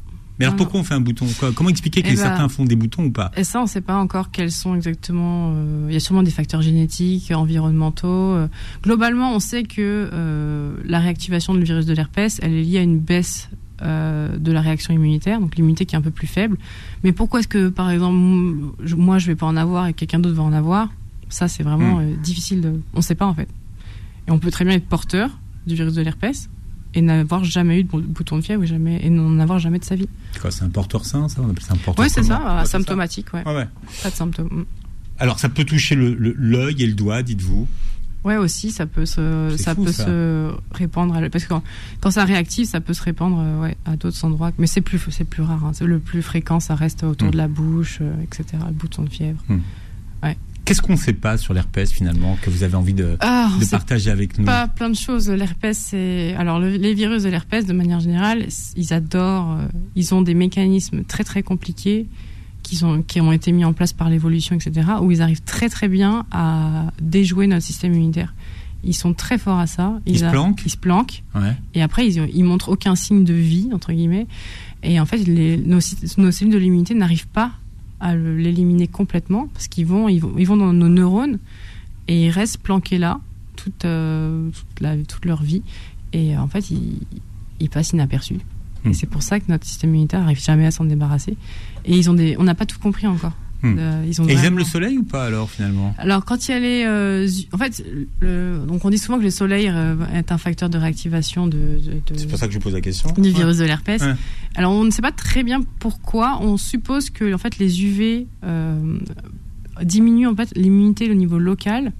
[0.40, 2.64] Mais alors Non, pourquoi on fait un bouton Comment expliquer que Eh ben- certains font
[2.64, 5.52] des boutons ou pas Et ça, on ne sait pas encore quels sont exactement.
[5.54, 8.08] euh, Il y a sûrement des facteurs génétiques, environnementaux.
[8.08, 8.48] euh.
[8.82, 12.82] Globalement, on sait que euh, la réactivation du virus de l'herpès, elle est liée à
[12.82, 13.48] une baisse
[13.82, 16.58] de la réaction immunitaire, donc l'immunité qui est un peu plus faible.
[17.02, 18.14] Mais pourquoi est-ce que, par exemple,
[18.94, 20.90] moi, je vais pas en avoir et quelqu'un d'autre va en avoir?
[21.30, 22.78] Ça, c'est vraiment euh, difficile de.
[22.92, 23.48] On ne sait pas en fait.
[24.28, 25.30] Et on peut très bien être porteur
[25.66, 26.50] du virus de l'herpès
[26.94, 29.78] et n'avoir jamais eu de bou- bouton de fièvre et jamais et n'en avoir jamais
[29.78, 30.08] de sa vie.
[30.32, 32.58] C'est quoi C'est un porteur sain, ça On appelle ça un porteur Ouais, c'est ça,
[32.58, 33.42] asymptomatique, ouais.
[33.44, 33.54] ça.
[33.54, 33.68] Ouais.
[34.02, 34.64] Pas de symptômes.
[35.18, 37.68] Alors ça peut toucher l'œil et le doigt, dites-vous.
[38.22, 40.04] Ouais, aussi, ça peut se, ça fou, peut ça.
[40.04, 41.62] se répandre, à- parce que quand,
[42.00, 44.52] quand ça réactive, ça peut se répandre euh, ouais, à d'autres endroits.
[44.58, 45.64] Mais c'est plus, c'est plus rare.
[45.64, 45.72] hein.
[45.80, 47.30] Le plus fréquent, ça reste autour Mm.
[47.30, 48.44] de la bouche, euh, etc.
[48.66, 49.42] Le bouton de fièvre.
[50.70, 53.64] Qu'est-ce qu'on ne sait pas sur l'herpès finalement que vous avez envie de, Ah, de
[53.66, 55.28] partager avec nous pas plein de choses.
[55.28, 59.52] L'herpès, c'est alors le- les virus de l'herpès, de manière générale, ils adorent.
[59.58, 62.06] euh, ils ont des mécanismes très très compliqués
[62.62, 64.86] qui ont qui ont été mis en place par l'évolution, etc.
[65.02, 68.32] Où ils arrivent très très bien à déjouer notre système immunitaire.
[68.84, 69.98] Ils sont très forts à ça.
[70.06, 71.22] Ils se a- planquent Ils se planquent.
[71.34, 71.56] Ouais.
[71.74, 74.26] Et après, ils, ils montrent aucun signe de vie, entre guillemets.
[74.82, 75.80] Et en fait, les, nos,
[76.16, 77.50] nos cellules de l'immunité n'arrivent pas
[78.00, 81.38] à l'éliminer complètement parce qu'ils vont, ils vont, ils vont dans nos neurones
[82.08, 83.20] et ils restent planqués là
[83.56, 85.62] toute, euh, toute, la- toute leur vie.
[86.12, 86.98] Et euh, en fait, ils,
[87.60, 88.38] ils passent inaperçus.
[88.84, 88.90] Hmm.
[88.90, 91.36] Et c'est pour ça que notre système immunitaire n'arrive jamais à s'en débarrasser.
[91.84, 93.36] Et ils ont des, on n'a pas tout compris encore.
[93.62, 93.76] Hmm.
[93.78, 96.50] Euh, ils ont Et ils aiment le soleil ou pas alors finalement alors quand il
[96.50, 97.84] y a les, euh, en fait,
[98.20, 101.58] le, donc on dit souvent que le soleil euh, est un facteur de réactivation de,
[101.58, 103.12] de- de- C'est pour ça que je pose la question.
[103.18, 104.00] du virus de l'herpès.
[104.00, 104.14] Ouais.
[104.54, 106.38] Alors on ne sait pas très bien pourquoi.
[106.40, 108.98] On suppose que en fait les UV euh,
[109.82, 111.92] diminuent en fait l'immunité au niveau local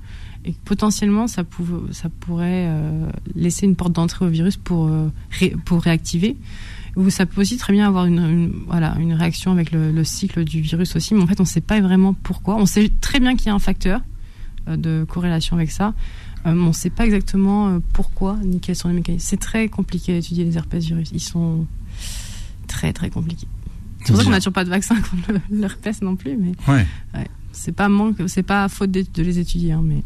[0.44, 5.08] et potentiellement ça, pouv- ça pourrait euh, laisser une porte d'entrée au virus pour euh,
[5.30, 6.36] ré- pour réactiver.
[6.96, 10.04] Ou ça peut aussi très bien avoir une, une- voilà une réaction avec le, le
[10.04, 11.14] cycle du virus aussi.
[11.14, 12.56] Mais en fait on ne sait pas vraiment pourquoi.
[12.56, 14.00] On sait très bien qu'il y a un facteur
[14.68, 15.94] euh, de corrélation avec ça.
[16.46, 19.26] Mais on ne sait pas exactement pourquoi ni quels sont les mécanismes.
[19.28, 21.10] C'est très compliqué d'étudier les herpès virus.
[21.12, 21.66] Ils sont
[22.66, 23.46] très très compliqués.
[24.02, 26.86] C'est pour ça qu'on n'a toujours pas de vaccin contre l'herpès non plus, mais Ouais.
[27.52, 30.02] c'est pas manque, c'est pas faute de, de les étudier, hein, mais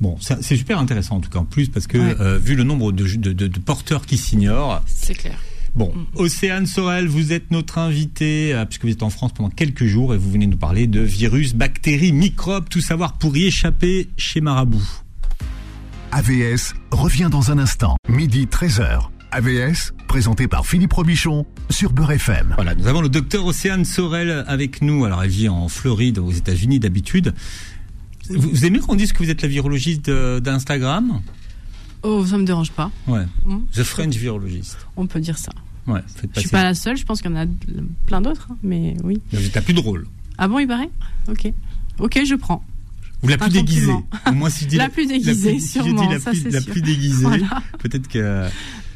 [0.00, 2.16] Bon, c'est super intéressant en tout cas en plus parce que Ouais.
[2.20, 4.82] euh, vu le nombre de, de- de- de porteurs qui s'ignorent.
[4.86, 5.36] c'est clair.
[5.74, 6.04] Bon, Mm.
[6.16, 10.14] Océane Sorel, vous êtes notre invité euh, puisque vous êtes en France pendant quelques jours
[10.14, 14.40] et vous venez nous parler de virus, bactéries, microbes, tout savoir pour y échapper chez
[14.40, 14.82] Marabout.
[16.12, 19.10] AVS revient dans un instant, midi 13h.
[19.32, 22.52] AVS, présenté par Philippe Robichon sur Beurre FM.
[22.56, 25.04] Voilà, nous avons le docteur Océane Sorel avec nous.
[25.04, 27.32] Alors, elle vit en Floride, aux États-Unis d'habitude.
[28.28, 31.20] Vous, aimez qu'on dise que vous êtes la virologiste d'Instagram?
[32.02, 32.90] Oh, ça me dérange pas.
[33.06, 33.24] Ouais.
[33.44, 33.58] Mm.
[33.74, 34.78] The French virologist.
[34.96, 35.52] On peut dire ça.
[35.86, 37.46] Ouais, faites Je suis pas la seule, je pense qu'il y en a
[38.06, 39.20] plein d'autres, hein, mais oui.
[39.32, 40.06] Vous êtes la plus drôle.
[40.38, 40.90] Ah bon, il paraît?
[41.28, 41.52] Ok.
[41.98, 42.64] Ok, je prends.
[43.22, 43.92] Vous la plus déguisée.
[44.26, 46.30] Au moins, si je dis La plus déguisée, plus- si je dis sûrement, la ça,
[46.30, 46.72] plus, la sûr.
[46.72, 47.22] plus déguisée.
[47.22, 47.62] Voilà.
[47.78, 48.46] Peut-être que.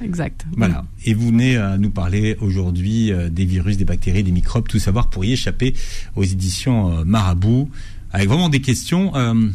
[0.02, 0.46] Exact.
[0.56, 0.84] Voilà.
[1.04, 4.78] Et vous venez euh, nous parler aujourd'hui euh, des virus, des bactéries, des microbes, tout
[4.78, 5.74] savoir pour y échapper
[6.16, 7.68] aux éditions euh, Marabout,
[8.14, 9.14] avec vraiment des questions.
[9.16, 9.50] euh,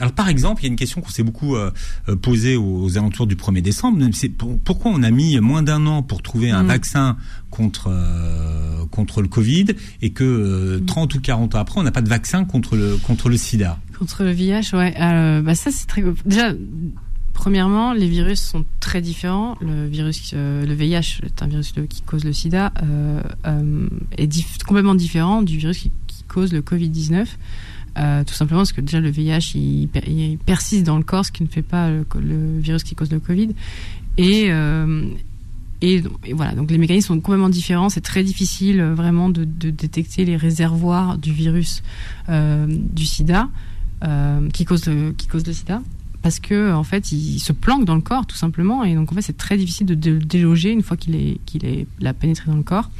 [0.00, 1.70] alors par exemple, il y a une question qu'on s'est beaucoup euh,
[2.08, 4.04] euh, posée aux, aux alentours du 1er décembre.
[4.12, 6.66] C'est pour- pourquoi on a mis moins d'un an pour trouver un Mm.
[6.66, 7.16] vaccin
[7.50, 9.66] contre euh, contre le Covid
[10.02, 10.86] et que euh, Mm.
[10.86, 13.78] 30 ou 40 ans après, on n'a pas de vaccin contre le contre le SIDA?
[13.96, 14.94] Contre le VIH, ouais.
[15.42, 16.02] Bah ça, c'est très.
[16.26, 16.52] Déjà,
[17.32, 19.56] premièrement, les virus sont très différents.
[19.60, 22.72] Le virus, euh, le VIH, est un virus qui cause le SIDA,
[24.18, 27.26] est dif- complètement différent du virus qui, qui cause le Covid-19.
[27.96, 31.24] Euh, tout simplement parce que déjà le VIH il, per- il persiste dans le corps,
[31.24, 32.04] ce qui ne fait pas le,
[32.58, 33.50] virus qui cause le Covid.
[34.18, 35.06] Et, euh,
[35.80, 36.02] et,
[36.32, 37.88] voilà, donc les mécanismes sont complètement différents.
[37.88, 41.82] C'est très difficile euh, vraiment de, détecter les réservoirs du virus
[42.28, 43.48] du SIDA
[44.52, 45.80] qui cause le, qui cause le SIDA
[46.22, 49.14] parce que en fait il se planque dans le corps tout simplement et donc en
[49.14, 52.14] fait c'est très difficile de, de le déloger une fois qu'il est qu'il est l'a
[52.14, 52.90] pénétré dans le corps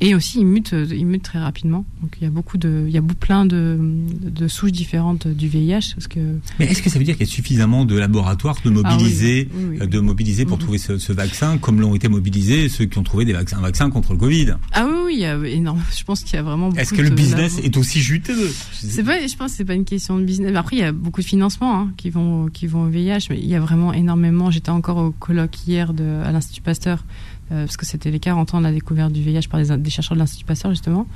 [0.00, 2.84] et aussi il mute euh, il mute très rapidement donc il y a beaucoup de
[2.86, 3.78] il y a plein de,
[4.22, 6.20] de souches différentes du VIH parce que
[6.58, 9.54] Mais est-ce que ça veut dire qu'il y a suffisamment de laboratoires de mobiliser, Ah
[9.56, 9.88] oui, oui, oui.
[9.88, 10.62] de mobiliser pour Mhm.
[10.62, 13.62] trouver ce, ce vaccin, comme l'ont été mobilisés ceux qui ont trouvé des vaccins, un
[13.62, 14.54] vaccin contre le Covid?
[14.72, 17.02] Ah oui oui il y a énorme je pense qu'il y a vraiment Est-ce que
[17.02, 18.50] le business labo- est aussi juteux?
[18.72, 20.54] C'est pas, je pense que c'est pas une question de business.
[20.56, 23.38] Après, il y a beaucoup de financements hein, qui vont qui vont au VIH, mais
[23.38, 24.50] il y a vraiment énormément.
[24.50, 27.04] J'étais encore au colloque hier de, à l'Institut Pasteur
[27.48, 30.14] parce que c'était les 40 ans de la découverte du VIH par des, des chercheurs
[30.16, 31.06] de l'Institut Pasteur justement.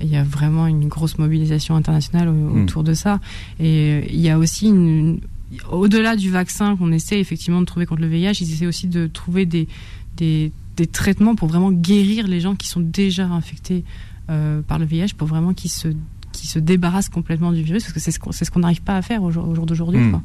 [0.00, 2.64] Et il y a vraiment une grosse mobilisation internationale au- Mm.
[2.64, 3.20] autour de ça.
[3.60, 5.20] Et euh, il y a aussi une, une-
[5.70, 9.06] au-delà du vaccin qu'on essaie effectivement de trouver contre le VIH, ils essaient aussi de
[9.06, 9.68] trouver des
[10.16, 13.84] des des traitements pour vraiment guérir les gens qui sont déjà infectés
[14.66, 15.88] par le VIH, pour vraiment qu'ils se
[16.32, 18.96] qui se débarrassent complètement du virus, parce que c'est ce qu'on ce qu'on n'arrive pas
[18.96, 20.00] à faire au jour, d'aujourd'hui.
[20.00, 20.20] Hmm.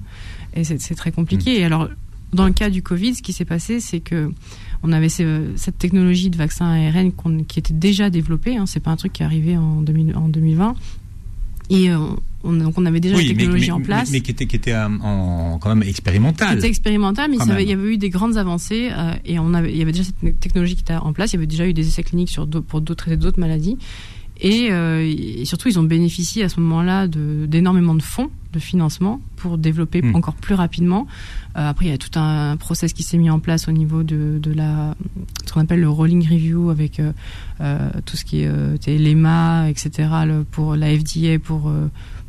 [0.55, 1.57] Et c'est très compliqué.
[1.57, 1.61] Hmm.
[1.61, 1.87] Et alors,
[2.33, 4.31] dans le cas du Covid, ce qui s'est passé, c'est que
[4.83, 7.11] on avait cette technologie de vaccin ARN
[7.47, 8.57] qui était déjà développée.
[8.57, 10.75] Hein, c'est pas un truc qui est arrivé en, 2020.
[11.69, 11.97] Et euh,
[12.43, 14.11] on, donc on avait déjà la technologie en place.
[14.11, 16.55] Mais, qui était, qui était euh, en, quand même expérimental.
[16.55, 19.77] C'était expérimental, mais il y avait eu des grandes avancées euh, et on avait, il
[19.77, 21.31] y avait déjà cette technologie qui était en place.
[21.33, 23.77] Il y avait déjà eu des essais cliniques sur pour d'autres d'autres maladies.
[24.43, 29.57] Euh, et, surtout, ils ont bénéficié à ce moment-là d'énormément de, fonds de financement pour
[29.57, 30.15] développer hmm.
[30.15, 31.07] encore plus rapidement.
[31.57, 34.03] Euh, après, il y a tout un process qui s'est mis en place au niveau
[34.03, 34.95] de, de la,
[35.45, 40.09] ce qu'on appelle le rolling review avec euh, tout ce qui est l'EMA, etc.
[40.51, 41.71] pour la FDA, pour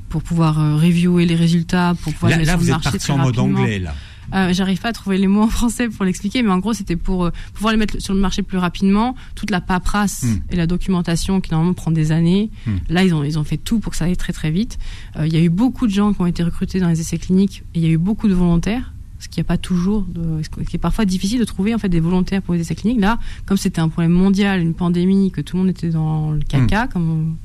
[0.08, 3.78] pour pouvoir reviewer les résultats, pour pouvoir là, là vous êtes parti en mode anglais
[3.78, 3.94] là.
[4.34, 6.96] Euh, J'arrive pas à trouver les mots en français pour l'expliquer, mais en gros, c'était
[6.96, 9.14] pour euh, pouvoir les mettre sur le marché plus rapidement.
[9.34, 10.40] Toute la paperasse hmm.
[10.50, 12.50] et la documentation qui normalement prend des années.
[12.66, 12.76] Hmm.
[12.88, 14.78] Là, ils ont ils ont fait tout pour que ça aille très très vite.
[15.16, 17.18] Euh, il y a eu beaucoup de gens qui ont été recrutés dans les essais
[17.18, 20.42] cliniques et il y a eu beaucoup de volontaires ce qui n'est pas toujours, de,
[20.42, 23.00] ce qui est parfois difficile de trouver en fait des volontaires pour les essais cliniques.
[23.00, 26.40] Là, comme c'était un problème mondial, une pandémie, que tout le monde était dans le
[26.40, 26.88] caca, hmm.
[26.88, 27.36] comme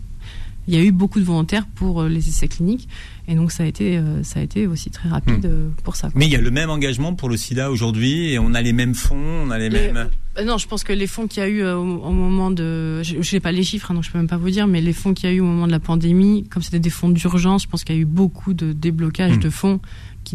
[0.67, 2.87] il y a eu beaucoup de volontaires pour euh, les essais cliniques.
[3.27, 5.51] Et donc ça a été, euh, ça a été aussi très rapide hmm.
[5.51, 6.09] euh, pour ça.
[6.15, 8.73] Mais il y a le même engagement pour le sida aujourd'hui et on a les
[8.73, 10.09] mêmes fonds, on a les, mêmes...
[10.45, 13.01] non, je pense que les fonds qu'il y a eu au, moment de...
[13.03, 14.93] Je n'ai pas les chiffres, hein, donc je peux même pas vous dire, mais les
[14.93, 17.63] fonds qu'il y a eu au moment de la pandémie, comme c'était des fonds d'urgence,
[17.63, 19.41] je pense qu'il y a eu beaucoup de déblocage hmm.
[19.41, 19.79] de fonds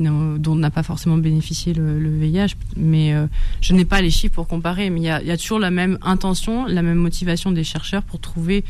[0.00, 2.54] dont n'a pas forcément bénéficié le, VIH.
[2.76, 3.26] Mais euh,
[3.60, 4.90] je n'ai pas les chiffres pour comparer.
[4.90, 8.64] Mais il y a, toujours la même intention, la même motivation des chercheurs pour trouver.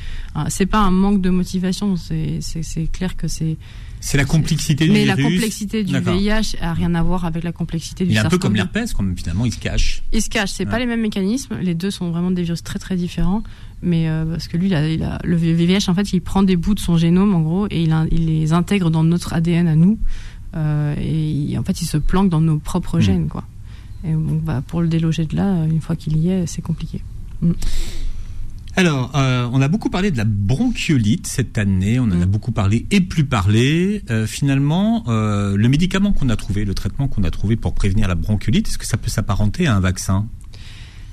[0.48, 1.96] c'est pas un manque de motivation.
[1.96, 2.40] C'est
[2.92, 3.56] clair que c'est.
[4.04, 5.16] C'est la complexité du mais virus.
[5.16, 8.28] La complexité du VIH a rien à voir avec la complexité du Il est un
[8.28, 10.02] peu comme l'herpès, comme finalement il se cache.
[10.12, 10.50] Il se cache.
[10.50, 11.56] C'est pas les mêmes mécanismes.
[11.62, 13.44] Les deux sont vraiment des virus très très différents.
[13.82, 16.74] Mais euh, parce que lui, il a, le VIH, en fait, il prend des bouts
[16.74, 19.98] de son génome, en gros, et il, il les intègre dans notre ADN à nous.
[20.54, 23.02] Euh, et en fait, il se planque dans nos propres mm.
[23.02, 23.44] gènes, quoi.
[24.04, 27.02] Et donc, bah, pour le déloger de là, une fois qu'il y est, c'est compliqué.
[27.40, 27.52] Mm.
[28.74, 32.30] Alors, euh, on a beaucoup parlé de la bronchiolite cette année, on en a mm.
[32.30, 34.02] beaucoup parlé et plus parlé.
[34.10, 38.14] Euh, finalement, le médicament qu'on a trouvé, le traitement qu'on a trouvé pour prévenir la
[38.14, 40.26] bronchiolite, est-ce que ça peut s'apparenter à un vaccin?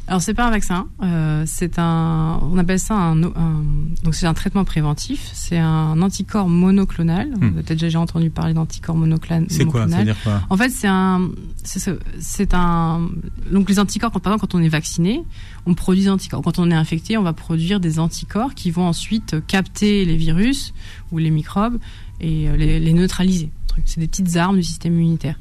[0.09, 4.33] Alors c'est pas un vaccin, euh, c'est un, on appelle ça un, donc c'est un
[4.33, 5.29] traitement préventif.
[5.33, 7.29] C'est un anticorps monoclonal.
[7.29, 7.35] Hmm.
[7.35, 9.45] Vous avez peut-être déjà entendu parler d'anticorps monoclonal.
[9.49, 9.85] C'est quoi
[10.23, 10.41] quoi?
[10.49, 11.29] En fait, c'est un,
[11.63, 13.07] c'est un,
[13.51, 15.23] donc les anticorps, quand, par exemple, quand on est vacciné,
[15.67, 16.41] on produit des anticorps.
[16.41, 20.73] Quand on est infecté, on va produire des anticorps qui vont ensuite capter les virus
[21.11, 21.77] ou les microbes
[22.19, 23.51] et euh, les, les neutraliser.
[23.85, 25.35] C'est des petites armes du système immunitaire.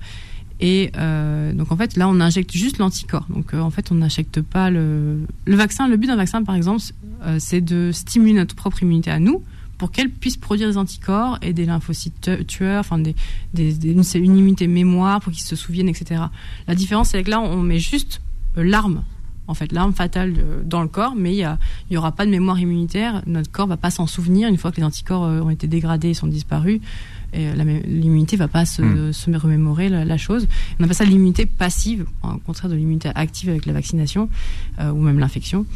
[0.61, 3.27] Et euh, donc en fait là on injecte juste l'anticorps.
[3.31, 5.87] Donc euh, en fait on n'injecte pas le le vaccin.
[5.88, 6.83] Le but d'un vaccin par exemple
[7.25, 9.42] euh, c'est de stimuler notre propre immunité à nous
[9.77, 13.01] pour qu'elle puisse produire des anticorps et des lymphocytes tueurs, enfin
[13.57, 16.23] une, immunité mémoire pour qu'ils se souviennent, etc.
[16.66, 18.21] La différence c'est que là on met juste
[18.57, 19.05] l'arme
[19.47, 22.27] en fait l'arme fatale dans le corps, mais il y, a, il y aura pas
[22.27, 23.23] de mémoire immunitaire.
[23.27, 26.14] Notre corps va pas s'en souvenir une fois que les anticorps ont été dégradés et
[26.14, 26.81] sont disparus
[27.33, 29.12] et euh, l'immunité va pas se, hmm.
[29.12, 30.49] se remémorer la, chose.
[30.79, 34.29] On appelle ça l'immunité passive, au contraire de l'immunité active avec la vaccination
[34.81, 35.67] euh, ou même l'infection.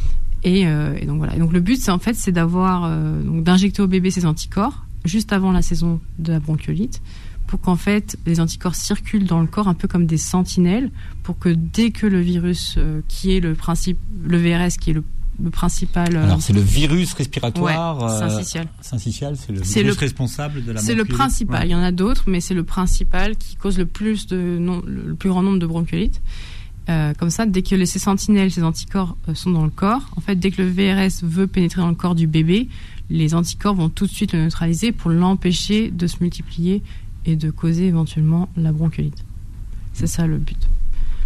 [0.45, 1.37] Et, euh, et, donc voilà.
[1.37, 2.88] Et donc le but, c'est en fait, c'est d'avoir
[3.23, 7.03] donc d'injecter au bébé ces anticorps juste avant la saison de la bronchiolite
[7.49, 10.91] pour qu'en fait les anticorps circulent dans le corps un peu comme des sentinelles
[11.23, 15.03] pour que dès que le virus qui est le principe le VRS qui est le
[15.42, 16.16] le principal.
[16.16, 18.02] Euh, Alors c'est le virus respiratoire.
[18.02, 18.68] Ouais, euh, syncytial.
[18.81, 20.81] syncytial, c'est le virus responsable de la.
[20.81, 21.66] C'est le principal.
[21.66, 24.83] Il y en a d'autres, mais c'est le principal qui cause le plus de non,
[24.87, 26.20] le plus grand nombre de bronchiolites.
[26.88, 30.20] Euh, comme ça, dès que les, ces sentinelles, ces anticorps sont dans le corps, en
[30.20, 32.68] fait, dès que le VRS veut pénétrer dans le corps du bébé,
[33.09, 36.83] les anticorps vont tout de suite le neutraliser pour l'empêcher de se multiplier
[37.24, 39.24] et de causer éventuellement la bronchiolite.
[39.92, 40.59] C'est ça le but.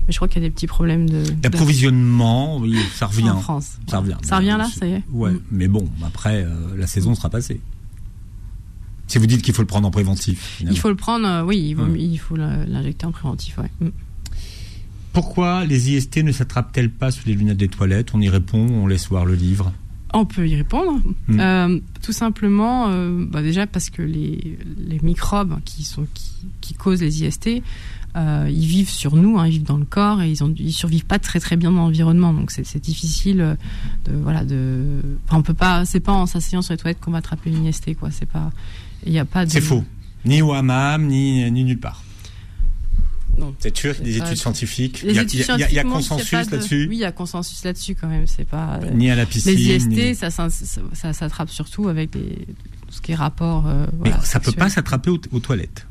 [0.07, 2.59] Mais je crois qu'il y a des petits problèmes de d'approvisionnement.
[2.59, 3.31] Oui, ça revient.
[3.31, 3.79] En France.
[3.89, 4.17] Ça revient.
[4.23, 5.03] Ça revient là, ça y est.
[5.11, 5.41] Ouais, mm.
[5.51, 7.61] mais bon, après euh, la saison sera passée.
[9.09, 10.61] Si vous dites qu'il faut le prendre en préventif.
[10.61, 13.71] Il faut le prendre, euh, oui, il faut, l'injecter en préventif, ouais.
[13.81, 13.89] Mm.
[15.13, 18.15] Pourquoi les IST ne s'attrapent-elles pas sous les lunettes des toilettes?
[18.15, 19.73] On y répond, on laisse voir le livre.
[20.13, 21.01] On peut y répondre.
[21.27, 21.41] Mm.
[21.41, 22.91] Euh, tout simplement,
[23.27, 26.31] bah déjà parce que les, les microbes qui, sont, qui,
[26.61, 27.63] qui causent les IST
[28.17, 30.73] euh, ils vivent sur nous, hein, ils vivent dans le corps et ils, ont, ils
[30.73, 32.33] survivent pas très très bien dans l'environnement.
[32.33, 33.55] Donc c'est difficile euh,
[34.07, 34.85] de voilà de.
[35.27, 35.85] Enfin, on peut pas.
[35.85, 38.11] C'est pas en s'asseyant sur les toilettes qu'on va attraper une IST quoi.
[38.11, 38.51] C'est pas.
[39.05, 39.45] Il y a pas.
[39.45, 39.51] De...
[39.51, 39.85] C'est faux.
[40.25, 42.03] Ni au hammam, ni ni nulle part.
[43.59, 45.03] C'est sûr, des études scientifiques.
[45.07, 45.19] Il y
[45.79, 46.87] a, consensus là-dessus.
[46.89, 48.27] Oui, il y a consensus là-dessus quand même.
[48.27, 48.81] C'est pas.
[48.83, 49.53] euh, Ni à la piscine.
[49.55, 53.15] les IST, ni- ça, s'in- ça, ça s'attrape surtout avec les, tout ce qui est
[53.17, 53.67] rapport.
[53.67, 54.65] euh, Mais voilà, ça peut sexuel.
[54.65, 55.87] pas s'attraper aux, aux toilettes.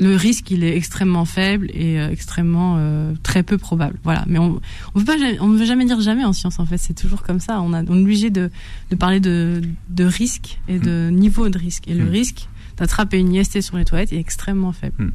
[0.00, 3.98] Le risque, il est extrêmement faible et euh, extrêmement euh, très peu probable.
[4.02, 4.24] Voilà.
[4.26, 4.60] Mais on
[4.94, 6.58] on veut pas, jamais- on ne veut jamais dire jamais en science.
[6.58, 7.60] En fait, c'est toujours comme ça.
[7.60, 8.50] On, a, on est obligé de,
[8.90, 11.86] de parler de, de risque et de niveau de risque.
[11.88, 12.08] Et le Mm.
[12.10, 15.12] risque d'attraper une IST sur les toilettes est extrêmement faible.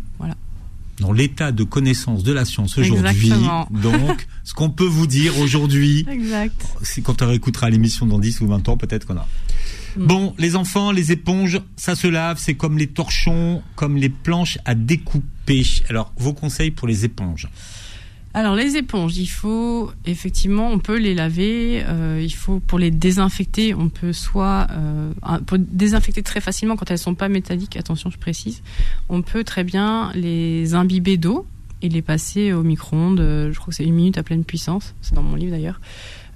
[1.00, 3.30] Dans l'état de connaissance de la science aujourd'hui,
[3.72, 6.06] donc, ce qu'on peut vous dire aujourd'hui,
[6.82, 9.28] c'est quand on réécoutera l'émission dans 10 ou 20 ans, peut-être qu'on a.
[9.98, 10.06] Mm.
[10.06, 14.58] Bon, les enfants, les éponges, ça se lave, c'est comme les torchons, comme les planches
[14.66, 15.66] à découper.
[15.90, 17.48] Alors, vos conseils pour les éponges
[18.34, 21.84] Alors les éponges, il faut effectivement, on peut les laver.
[21.88, 25.12] euh, il faut pour les désinfecter, on peut soit euh,
[25.48, 27.78] pour désinfecter très facilement quand elles sont pas métalliques.
[27.78, 28.62] Attention, je précise.
[29.10, 31.48] On peut très bien les imbiber d'eau
[31.82, 33.20] et les passer au micro-ondes.
[33.20, 34.94] euh, Je crois que c'est une minute à pleine puissance.
[35.02, 35.80] C'est dans mon livre d'ailleurs.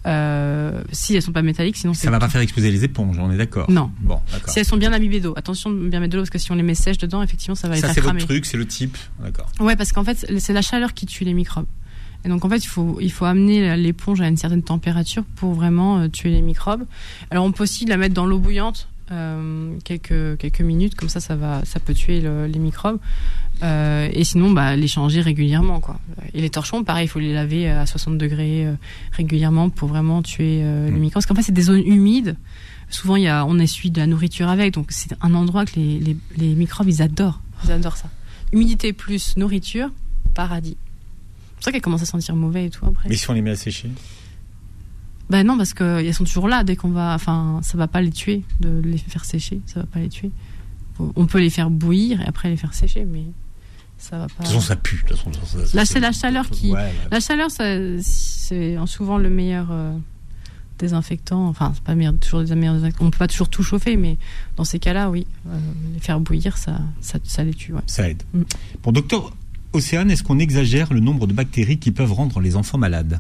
[0.08, 3.18] Euh, si elles sont pas métalliques, sinon c'est Ça va pas faire exploser les éponges,
[3.20, 3.92] on est d'accord Non.
[4.02, 4.20] Bon.
[4.48, 6.52] Si elles sont bien imbibées d'eau, attention de bien mettre de l'eau parce que si
[6.52, 8.58] on les met sèches dedans, effectivement, ça va les Ça, faire c'est votre truc, c'est
[8.58, 8.98] le type.
[9.24, 9.50] D'accord.
[9.60, 11.68] Ouais, parce qu'en fait, c'est la chaleur qui tue les microbes.
[12.24, 15.54] Et donc, en fait, il faut, il faut amener l'éponge à une certaine température pour
[15.54, 16.84] vraiment euh, tuer les microbes.
[17.32, 21.20] Alors, on peut aussi la mettre dans l'eau bouillante euh, quelques, quelques minutes, comme ça,
[21.20, 23.00] ça, va, ça peut tuer le- les microbes.
[23.64, 25.80] Euh, et sinon, bah, les changer régulièrement.
[25.80, 26.00] Quoi.
[26.34, 28.74] Et les torchons, pareil, il faut les laver à 60 degrés euh,
[29.12, 30.96] régulièrement pour vraiment tuer euh, les Mm.
[31.00, 31.14] microbes.
[31.14, 32.36] Parce qu'en fait, c'est des zones humides.
[32.90, 35.76] Souvent, il y a, on essuie de la nourriture avec, donc c'est un endroit que
[35.76, 37.42] les, les, les microbes, ils adorent.
[37.64, 38.10] Ils adorent ça.
[38.52, 39.90] Humidité plus nourriture,
[40.34, 40.76] paradis.
[40.78, 43.08] C'est pour ça qu'elles commencent à sentir mauvais et tout après.
[43.08, 43.90] Mais si on les met à sécher
[45.32, 47.14] Ben non, parce qu'elles sont toujours là dès qu'on va.
[47.16, 49.62] Enfin, ça va pas les tuer de les faire sécher.
[49.66, 50.30] Ça va pas les tuer.
[51.16, 53.24] On peut les faire bouillir et après les faire sécher, mais
[53.98, 54.34] ça va pas.
[54.34, 55.04] De toute façon, ça pue.
[55.04, 56.94] De toute façon, ça- ça- Là, c'est la chaleur qui- Ouais, ouais.
[57.12, 57.98] La chaleur, c'est
[58.86, 59.98] souvent le meilleur euh,
[60.80, 61.48] désinfectant.
[61.48, 62.78] Enfin, c'est pas meilleur, toujours des meilleurs.
[63.00, 64.18] On peut pas toujours tout chauffer, mais
[64.58, 65.58] dans ces cas-là, oui, euh,
[65.94, 67.74] les faire bouillir, ça, ça, ça les tue.
[67.74, 67.82] Ouais.
[67.88, 68.22] Ça aide.
[68.34, 68.42] Mm.
[68.84, 69.32] Bon, docteur
[69.74, 73.20] Océane, est-ce qu'on exagère le nombre de bactéries qui peuvent rendre les enfants malades?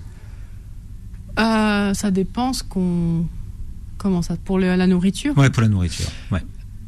[1.39, 3.25] Euh, ça dépend ce qu'on.
[3.97, 5.37] Comment ça Pour le- la nourriture?
[5.37, 6.07] Ouais, pour la nourriture.
[6.31, 6.41] Ouais.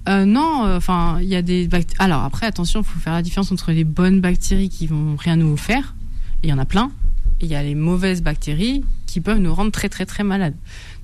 [0.10, 1.96] Euh, non, euh, enfin, il y a des bactéries.
[2.00, 5.36] Alors après, attention, il faut faire la différence entre les bonnes bactéries qui vont rien
[5.38, 5.96] nous faire,
[6.44, 6.92] et il y en a plein,
[7.40, 10.56] et il y a les mauvaises bactéries qui peuvent nous rendre très très très malades.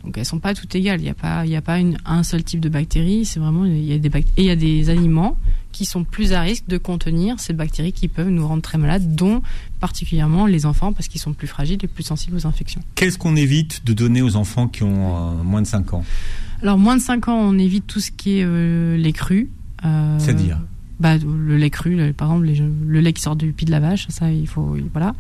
[0.03, 0.99] Donc elles sont pas toutes égales.
[0.99, 3.23] Il n'y a pas, il y a pas une, un seul type de bactéries.
[3.25, 5.37] C'est vraiment, il y a des et il y a des aliments
[5.79, 9.15] qui sont plus à risque de contenir ces bactéries qui peuvent nous rendre très malades,
[9.15, 9.41] dont
[9.79, 12.81] particulièrement les enfants parce qu'ils sont plus fragiles et plus sensibles aux infections.
[12.95, 16.03] Qu'est-ce qu'on évite de donner aux enfants qui ont euh, moins de 5 ans?
[16.61, 19.49] Alors moins de 5 ans, on évite tout ce qui est euh, lait cru.
[19.85, 20.59] Euh, C'est-à-dire?
[20.99, 23.71] bah, le lait cru, le- par exemple, les- le lait qui sort du pied de
[23.71, 25.15] la vache, ça, il faut, voilà.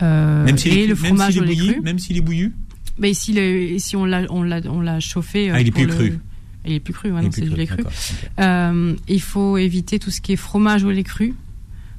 [0.00, 1.80] Euh, Même s'il et est, le même fromage au lait bouilli, cru.
[1.82, 2.54] Même s'il est bouillu?
[2.98, 5.50] Mais si, le- si on l'a, on l'a, on l'a chauffé.
[5.50, 6.18] euh, Ah, il est pour plus le- cru.
[6.64, 7.82] Il est plus cru, ouais, non, plus c'est du lait cru.
[8.40, 11.34] Euh, il faut éviter tout ce qui est fromage au lait cru,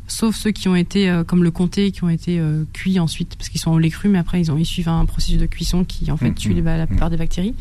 [0.08, 3.36] sauf ceux qui ont été, euh, comme le comté, qui ont été euh, cuits ensuite,
[3.36, 5.46] parce qu'ils sont au lait cru, mais après ils ont ils suivent un processus de
[5.46, 7.56] cuisson qui en fait Mm, tue mm, la plupart des bactéries.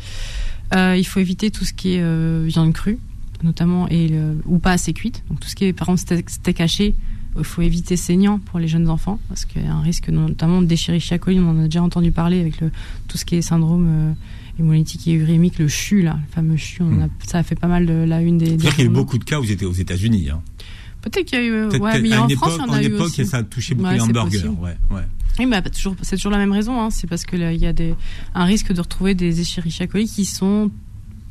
[0.75, 2.99] Il faut éviter tout ce qui est viande crue,
[3.43, 5.23] notamment et le- ou pas assez cuite.
[5.29, 6.93] Donc tout ce qui est par exemple steak, steak haché,
[7.37, 10.61] il faut éviter saignant pour les jeunes enfants, parce qu'il y a un risque notamment
[10.61, 11.39] d'Escherichia coli.
[11.39, 12.69] On en a déjà entendu parler avec le,
[13.07, 14.15] tout ce qui est syndrome
[14.59, 16.81] hémolytique et urémique, le CHU là, le fameux CHU.
[16.83, 18.45] On en a, ça a fait pas mal de la une des.
[18.47, 20.29] C'est-à-dire qu'il y a eu beaucoup de cas étaient aux États-Unis.
[20.29, 20.41] Hein.
[21.01, 21.51] Peut-être qu'il y a eu.
[21.51, 23.25] euh, Ouais, mais en une France, époque, il y en en a eu époque, aussi.
[23.25, 24.47] ça a touché beaucoup Ouais, les hamburgers.
[24.47, 25.01] Ouais, ouais.
[25.39, 26.81] Oui, bah, toujours, c'est toujours la même raison.
[26.81, 26.89] Hein.
[26.89, 27.95] C'est parce que là, il y a des,
[28.35, 30.69] un risque de retrouver des Escherichia coli qui sont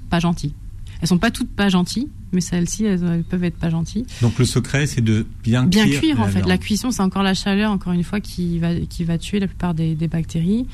[0.08, 0.54] pas gentilles.
[1.02, 4.04] Elles sont pas toutes pas gentilles, mais celles-ci, elles, elles peuvent être pas gentilles.
[4.22, 6.36] Donc le secret, c'est de bien, Bien cuire, en fait.
[6.38, 6.48] viande.
[6.48, 9.46] La cuisson, c'est encore la chaleur, encore une fois, qui va, qui va tuer la
[9.46, 10.66] plupart des, des bactéries.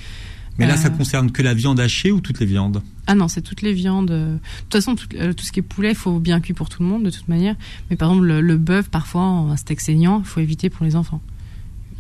[0.59, 2.81] Mais là, ça Euh, concerne que la viande hachée ou toutes les viandes?
[3.09, 4.07] Ah non, c'est toutes les viandes.
[4.11, 4.39] De
[4.71, 6.83] toute façon, tout, euh, tout ce qui est poulet, il faut bien cuire pour tout
[6.83, 7.57] le monde, de toute manière.
[7.91, 10.95] Mais par exemple, le, le bœuf, parfois, un steak saignant, il faut éviter pour les
[10.95, 11.21] enfants.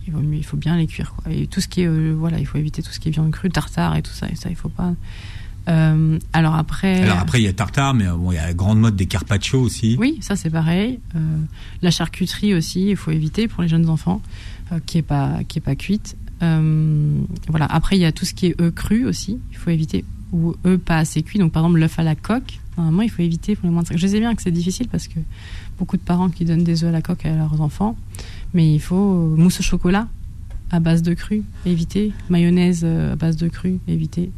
[0.06, 1.14] Il, vaut mieux- il faut bien les cuire.
[1.16, 1.32] Quoi.
[1.32, 3.30] Et tout ce qui est, euh, voilà, il faut éviter tout ce qui est viande
[3.32, 4.28] crue, tartare et tout ça.
[4.30, 4.92] Et ça, il faut pas.
[5.66, 7.02] Euh, alors après.
[7.02, 9.06] Alors après, il y a tartare, mais bon, il y a la grande mode des
[9.06, 9.96] carpaccio aussi.
[9.98, 11.00] Oui, ça c'est pareil.
[11.16, 11.18] Euh,
[11.80, 14.20] la charcuterie aussi, il faut éviter pour les jeunes enfants,
[14.72, 16.16] euh, qui est pas qui est pas cuite.
[16.42, 17.66] Euh, voilà.
[17.66, 20.54] Après, il y a tout ce qui est œufs crus aussi, il faut éviter ou
[20.66, 21.38] œufs pas assez cuits.
[21.38, 23.88] Donc par exemple l'œuf à la coque, normalement il faut éviter pour les moins de
[23.88, 23.96] 5.
[23.98, 25.20] Je sais bien que c'est difficile parce que
[25.78, 27.96] beaucoup de parents qui donnent des œufs à la coque à leurs enfants,
[28.52, 30.08] mais il faut mousse au chocolat
[30.72, 34.32] à base de cru, éviter mayonnaise euh, à base de cru, éviter.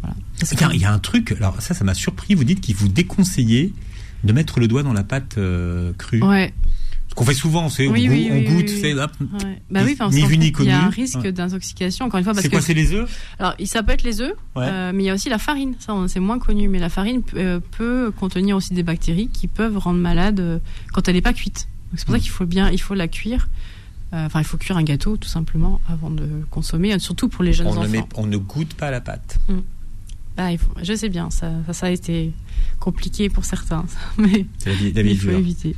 [0.00, 0.16] Voilà.
[0.38, 2.34] Parce que- Tiens, il y a un truc, alors ça, ça m'a surpris.
[2.34, 3.74] Vous dites qu'il vous déconseillez
[4.22, 6.22] de mettre le doigt dans la pâte euh, crue.
[6.22, 6.54] Ouais.
[7.14, 9.10] Qu'on fait souvent, c'est Oui, on, oui, on oui, goûte, c'est hop.
[9.20, 9.62] Ouais.
[9.70, 11.32] Bah oui, parce Ni vu ni Il y a un risque Ouais.
[11.32, 13.08] d'intoxication, encore une fois, C'est quoi, c'est les œufs?
[13.38, 14.64] Alors ça peut être les œufs, Ouais.
[14.68, 15.74] euh, mais il y a aussi la farine.
[15.78, 19.78] Ça, c'est moins connu, mais la farine euh, peut contenir aussi des bactéries qui peuvent
[19.78, 20.58] rendre malade euh,
[20.92, 21.68] quand elle n'est pas cuite.
[21.96, 22.18] C'est pour Mm.
[22.18, 23.48] ça qu'il faut bien, il faut la cuire.
[24.16, 27.66] Enfin, il faut cuire un gâteau tout simplement avant de consommer, surtout pour les jeunes
[27.66, 27.82] on enfants.
[27.82, 29.40] ne, met- on ne goûte pas la pâte.
[30.36, 32.32] Bah, il faut- je sais bien, ça, ça, ça a été
[32.78, 33.84] compliqué pour certains,
[34.18, 35.38] mais C'est la vie, la vie il faut dure.
[35.38, 35.74] éviter.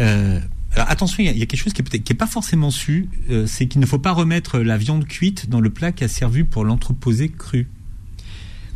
[0.00, 0.40] Euh,
[0.74, 2.16] alors attention, il y, a- il y a quelque chose qui est peut-être qui est
[2.16, 5.70] pas forcément su, euh, c'est qu'il ne faut pas remettre la viande cuite dans le
[5.70, 7.68] plat qui a servi pour l'entreposer cru.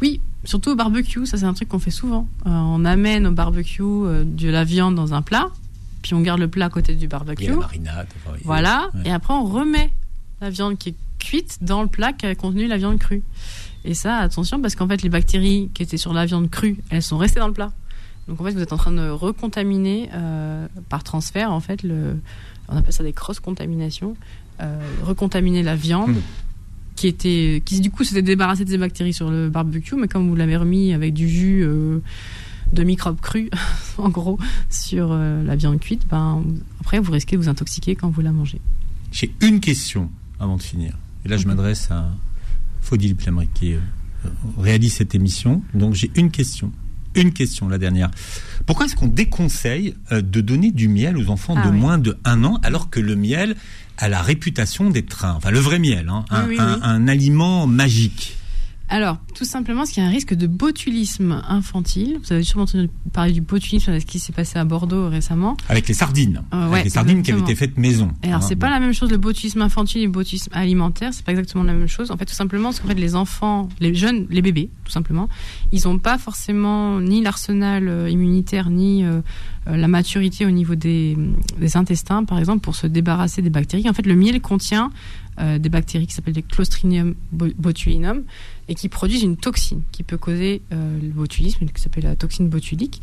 [0.01, 2.27] Oui, surtout au barbecue, ça c'est un truc qu'on fait souvent.
[2.47, 5.49] Euh, on amène au barbecue euh, de la viande dans un plat,
[6.03, 7.47] puis on garde le plat à côté du barbecue.
[7.47, 8.09] a la marinade.
[8.25, 9.03] enfin, Voilà, ouais.
[9.07, 9.91] et après on remet
[10.41, 13.23] la viande qui est cuite dans le plat qui a contenu la viande crue.
[13.85, 17.03] Et ça, attention, parce qu'en fait, les bactéries qui étaient sur la viande crue, elles
[17.03, 17.73] sont restées dans le plat.
[18.29, 22.16] Donc en fait, vous êtes en train de recontaminer euh, par transfert, en fait, le,
[22.68, 24.16] on appelle ça des cross-contaminations,
[24.61, 26.11] euh, recontaminer la viande.
[26.11, 26.23] Mm.
[26.95, 30.29] Qui était, qui du coup s'était débarrassé de ces bactéries sur le barbecue, mais comme
[30.29, 32.01] vous l'avez remis avec du jus euh,
[32.75, 33.49] de microbes crus,
[33.99, 36.45] en gros, sur la viande cuite, ben,
[36.81, 38.61] après vous risquez de vous intoxiquer quand vous la mangez.
[39.11, 40.97] J'ai une question avant de finir.
[41.25, 42.11] Et là, je m'adresse à
[42.83, 43.75] Faudil Plamry qui
[44.59, 45.62] réalise cette émission.
[45.73, 46.73] Donc, j'ai une question.
[47.15, 48.11] Une question, la dernière.
[48.67, 51.79] Pourquoi est-ce qu'on déconseille euh, de donner du miel aux enfants Ah de oui.
[51.79, 53.57] moins de 1 an alors que le miel
[53.99, 56.81] a la réputation d'être un, enfin le vrai miel, hein, un, Oui, oui, un- oui.
[56.83, 58.37] un aliment magique?
[58.95, 62.18] Alors, tout simplement, parce qu'il y a un risque de botulisme infantile.
[62.22, 65.57] Vous avez sûrement entendu parler du botulisme, avec ce qui s'est passé à Bordeaux récemment.
[65.70, 68.11] avec les sardines, Euh, avec ouais, les sardines qui avaient été faites maison.
[68.22, 68.47] Et alors, hein.
[68.47, 71.64] c'est pas la même chose le botulisme infantile et le botulisme alimentaire, c'est pas exactement
[71.64, 72.11] la même chose.
[72.11, 75.30] En fait, tout simplement, parce qu'en fait, les enfants, les jeunes, les bébés, tout simplement,
[75.72, 79.22] ils ont pas forcément ni l'arsenal euh, immunitaire, ni euh,
[79.66, 81.16] la maturité au niveau des,
[81.59, 83.88] des intestins, par exemple, pour se débarrasser des bactéries.
[83.88, 84.90] En fait, le miel contient
[85.40, 88.22] euh, des bactéries qui s'appellent des Clostridium bo- botulinum
[88.73, 92.49] et qui produisent une toxine qui peut causer euh, le botulisme, qui s'appelle la toxine
[92.49, 93.03] botulique.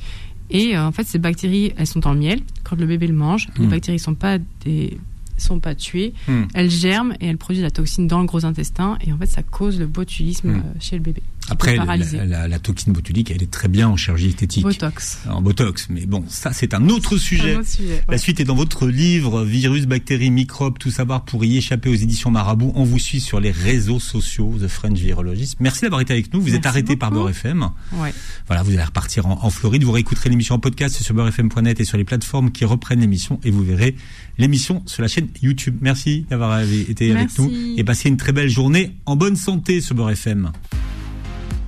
[0.49, 2.39] Et euh, en fait, ces bactéries, elles sont dans le miel.
[2.63, 3.69] Quand le bébé le mange, les Hmm.
[3.69, 4.97] bactéries sont pas des
[5.37, 6.45] sont pas tuées, Hmm.
[6.55, 9.41] elles germent et elles produisent la toxine dans le gros intestin et en fait ça
[9.43, 10.57] cause le botulisme Hmm.
[10.57, 11.21] euh, chez le bébé.
[11.49, 15.19] Après, la, toxine botulique, elle est très bien en chirurgie esthétique, Botox.
[15.29, 15.87] en botox.
[15.89, 17.55] Mais bon, ça, c'est un autre sujet.
[17.55, 21.43] Un autre sujet, La suite est dans votre livre Virus, bactéries, microbes, tout savoir pour
[21.45, 22.71] y échapper aux éditions Marabout.
[22.75, 25.57] On vous suit sur les réseaux sociaux, The French Virologist.
[25.59, 26.41] Merci d'avoir été avec nous.
[26.41, 27.09] Vous êtes arrêté par.
[27.09, 27.69] Beurre FM.
[27.93, 28.13] Ouais.
[28.47, 29.83] Voilà, vous allez repartir en, en Floride.
[29.83, 33.51] Vous réécouterez l'émission en podcast sur beurrefm.net et sur les plateformes qui reprennent l'émission et
[33.51, 33.95] vous verrez
[34.37, 35.77] l'émission sur la chaîne YouTube.
[35.81, 39.95] Merci d'avoir été avec nous et passez une très belle journée en bonne santé sur
[39.95, 40.51] Beurre FM.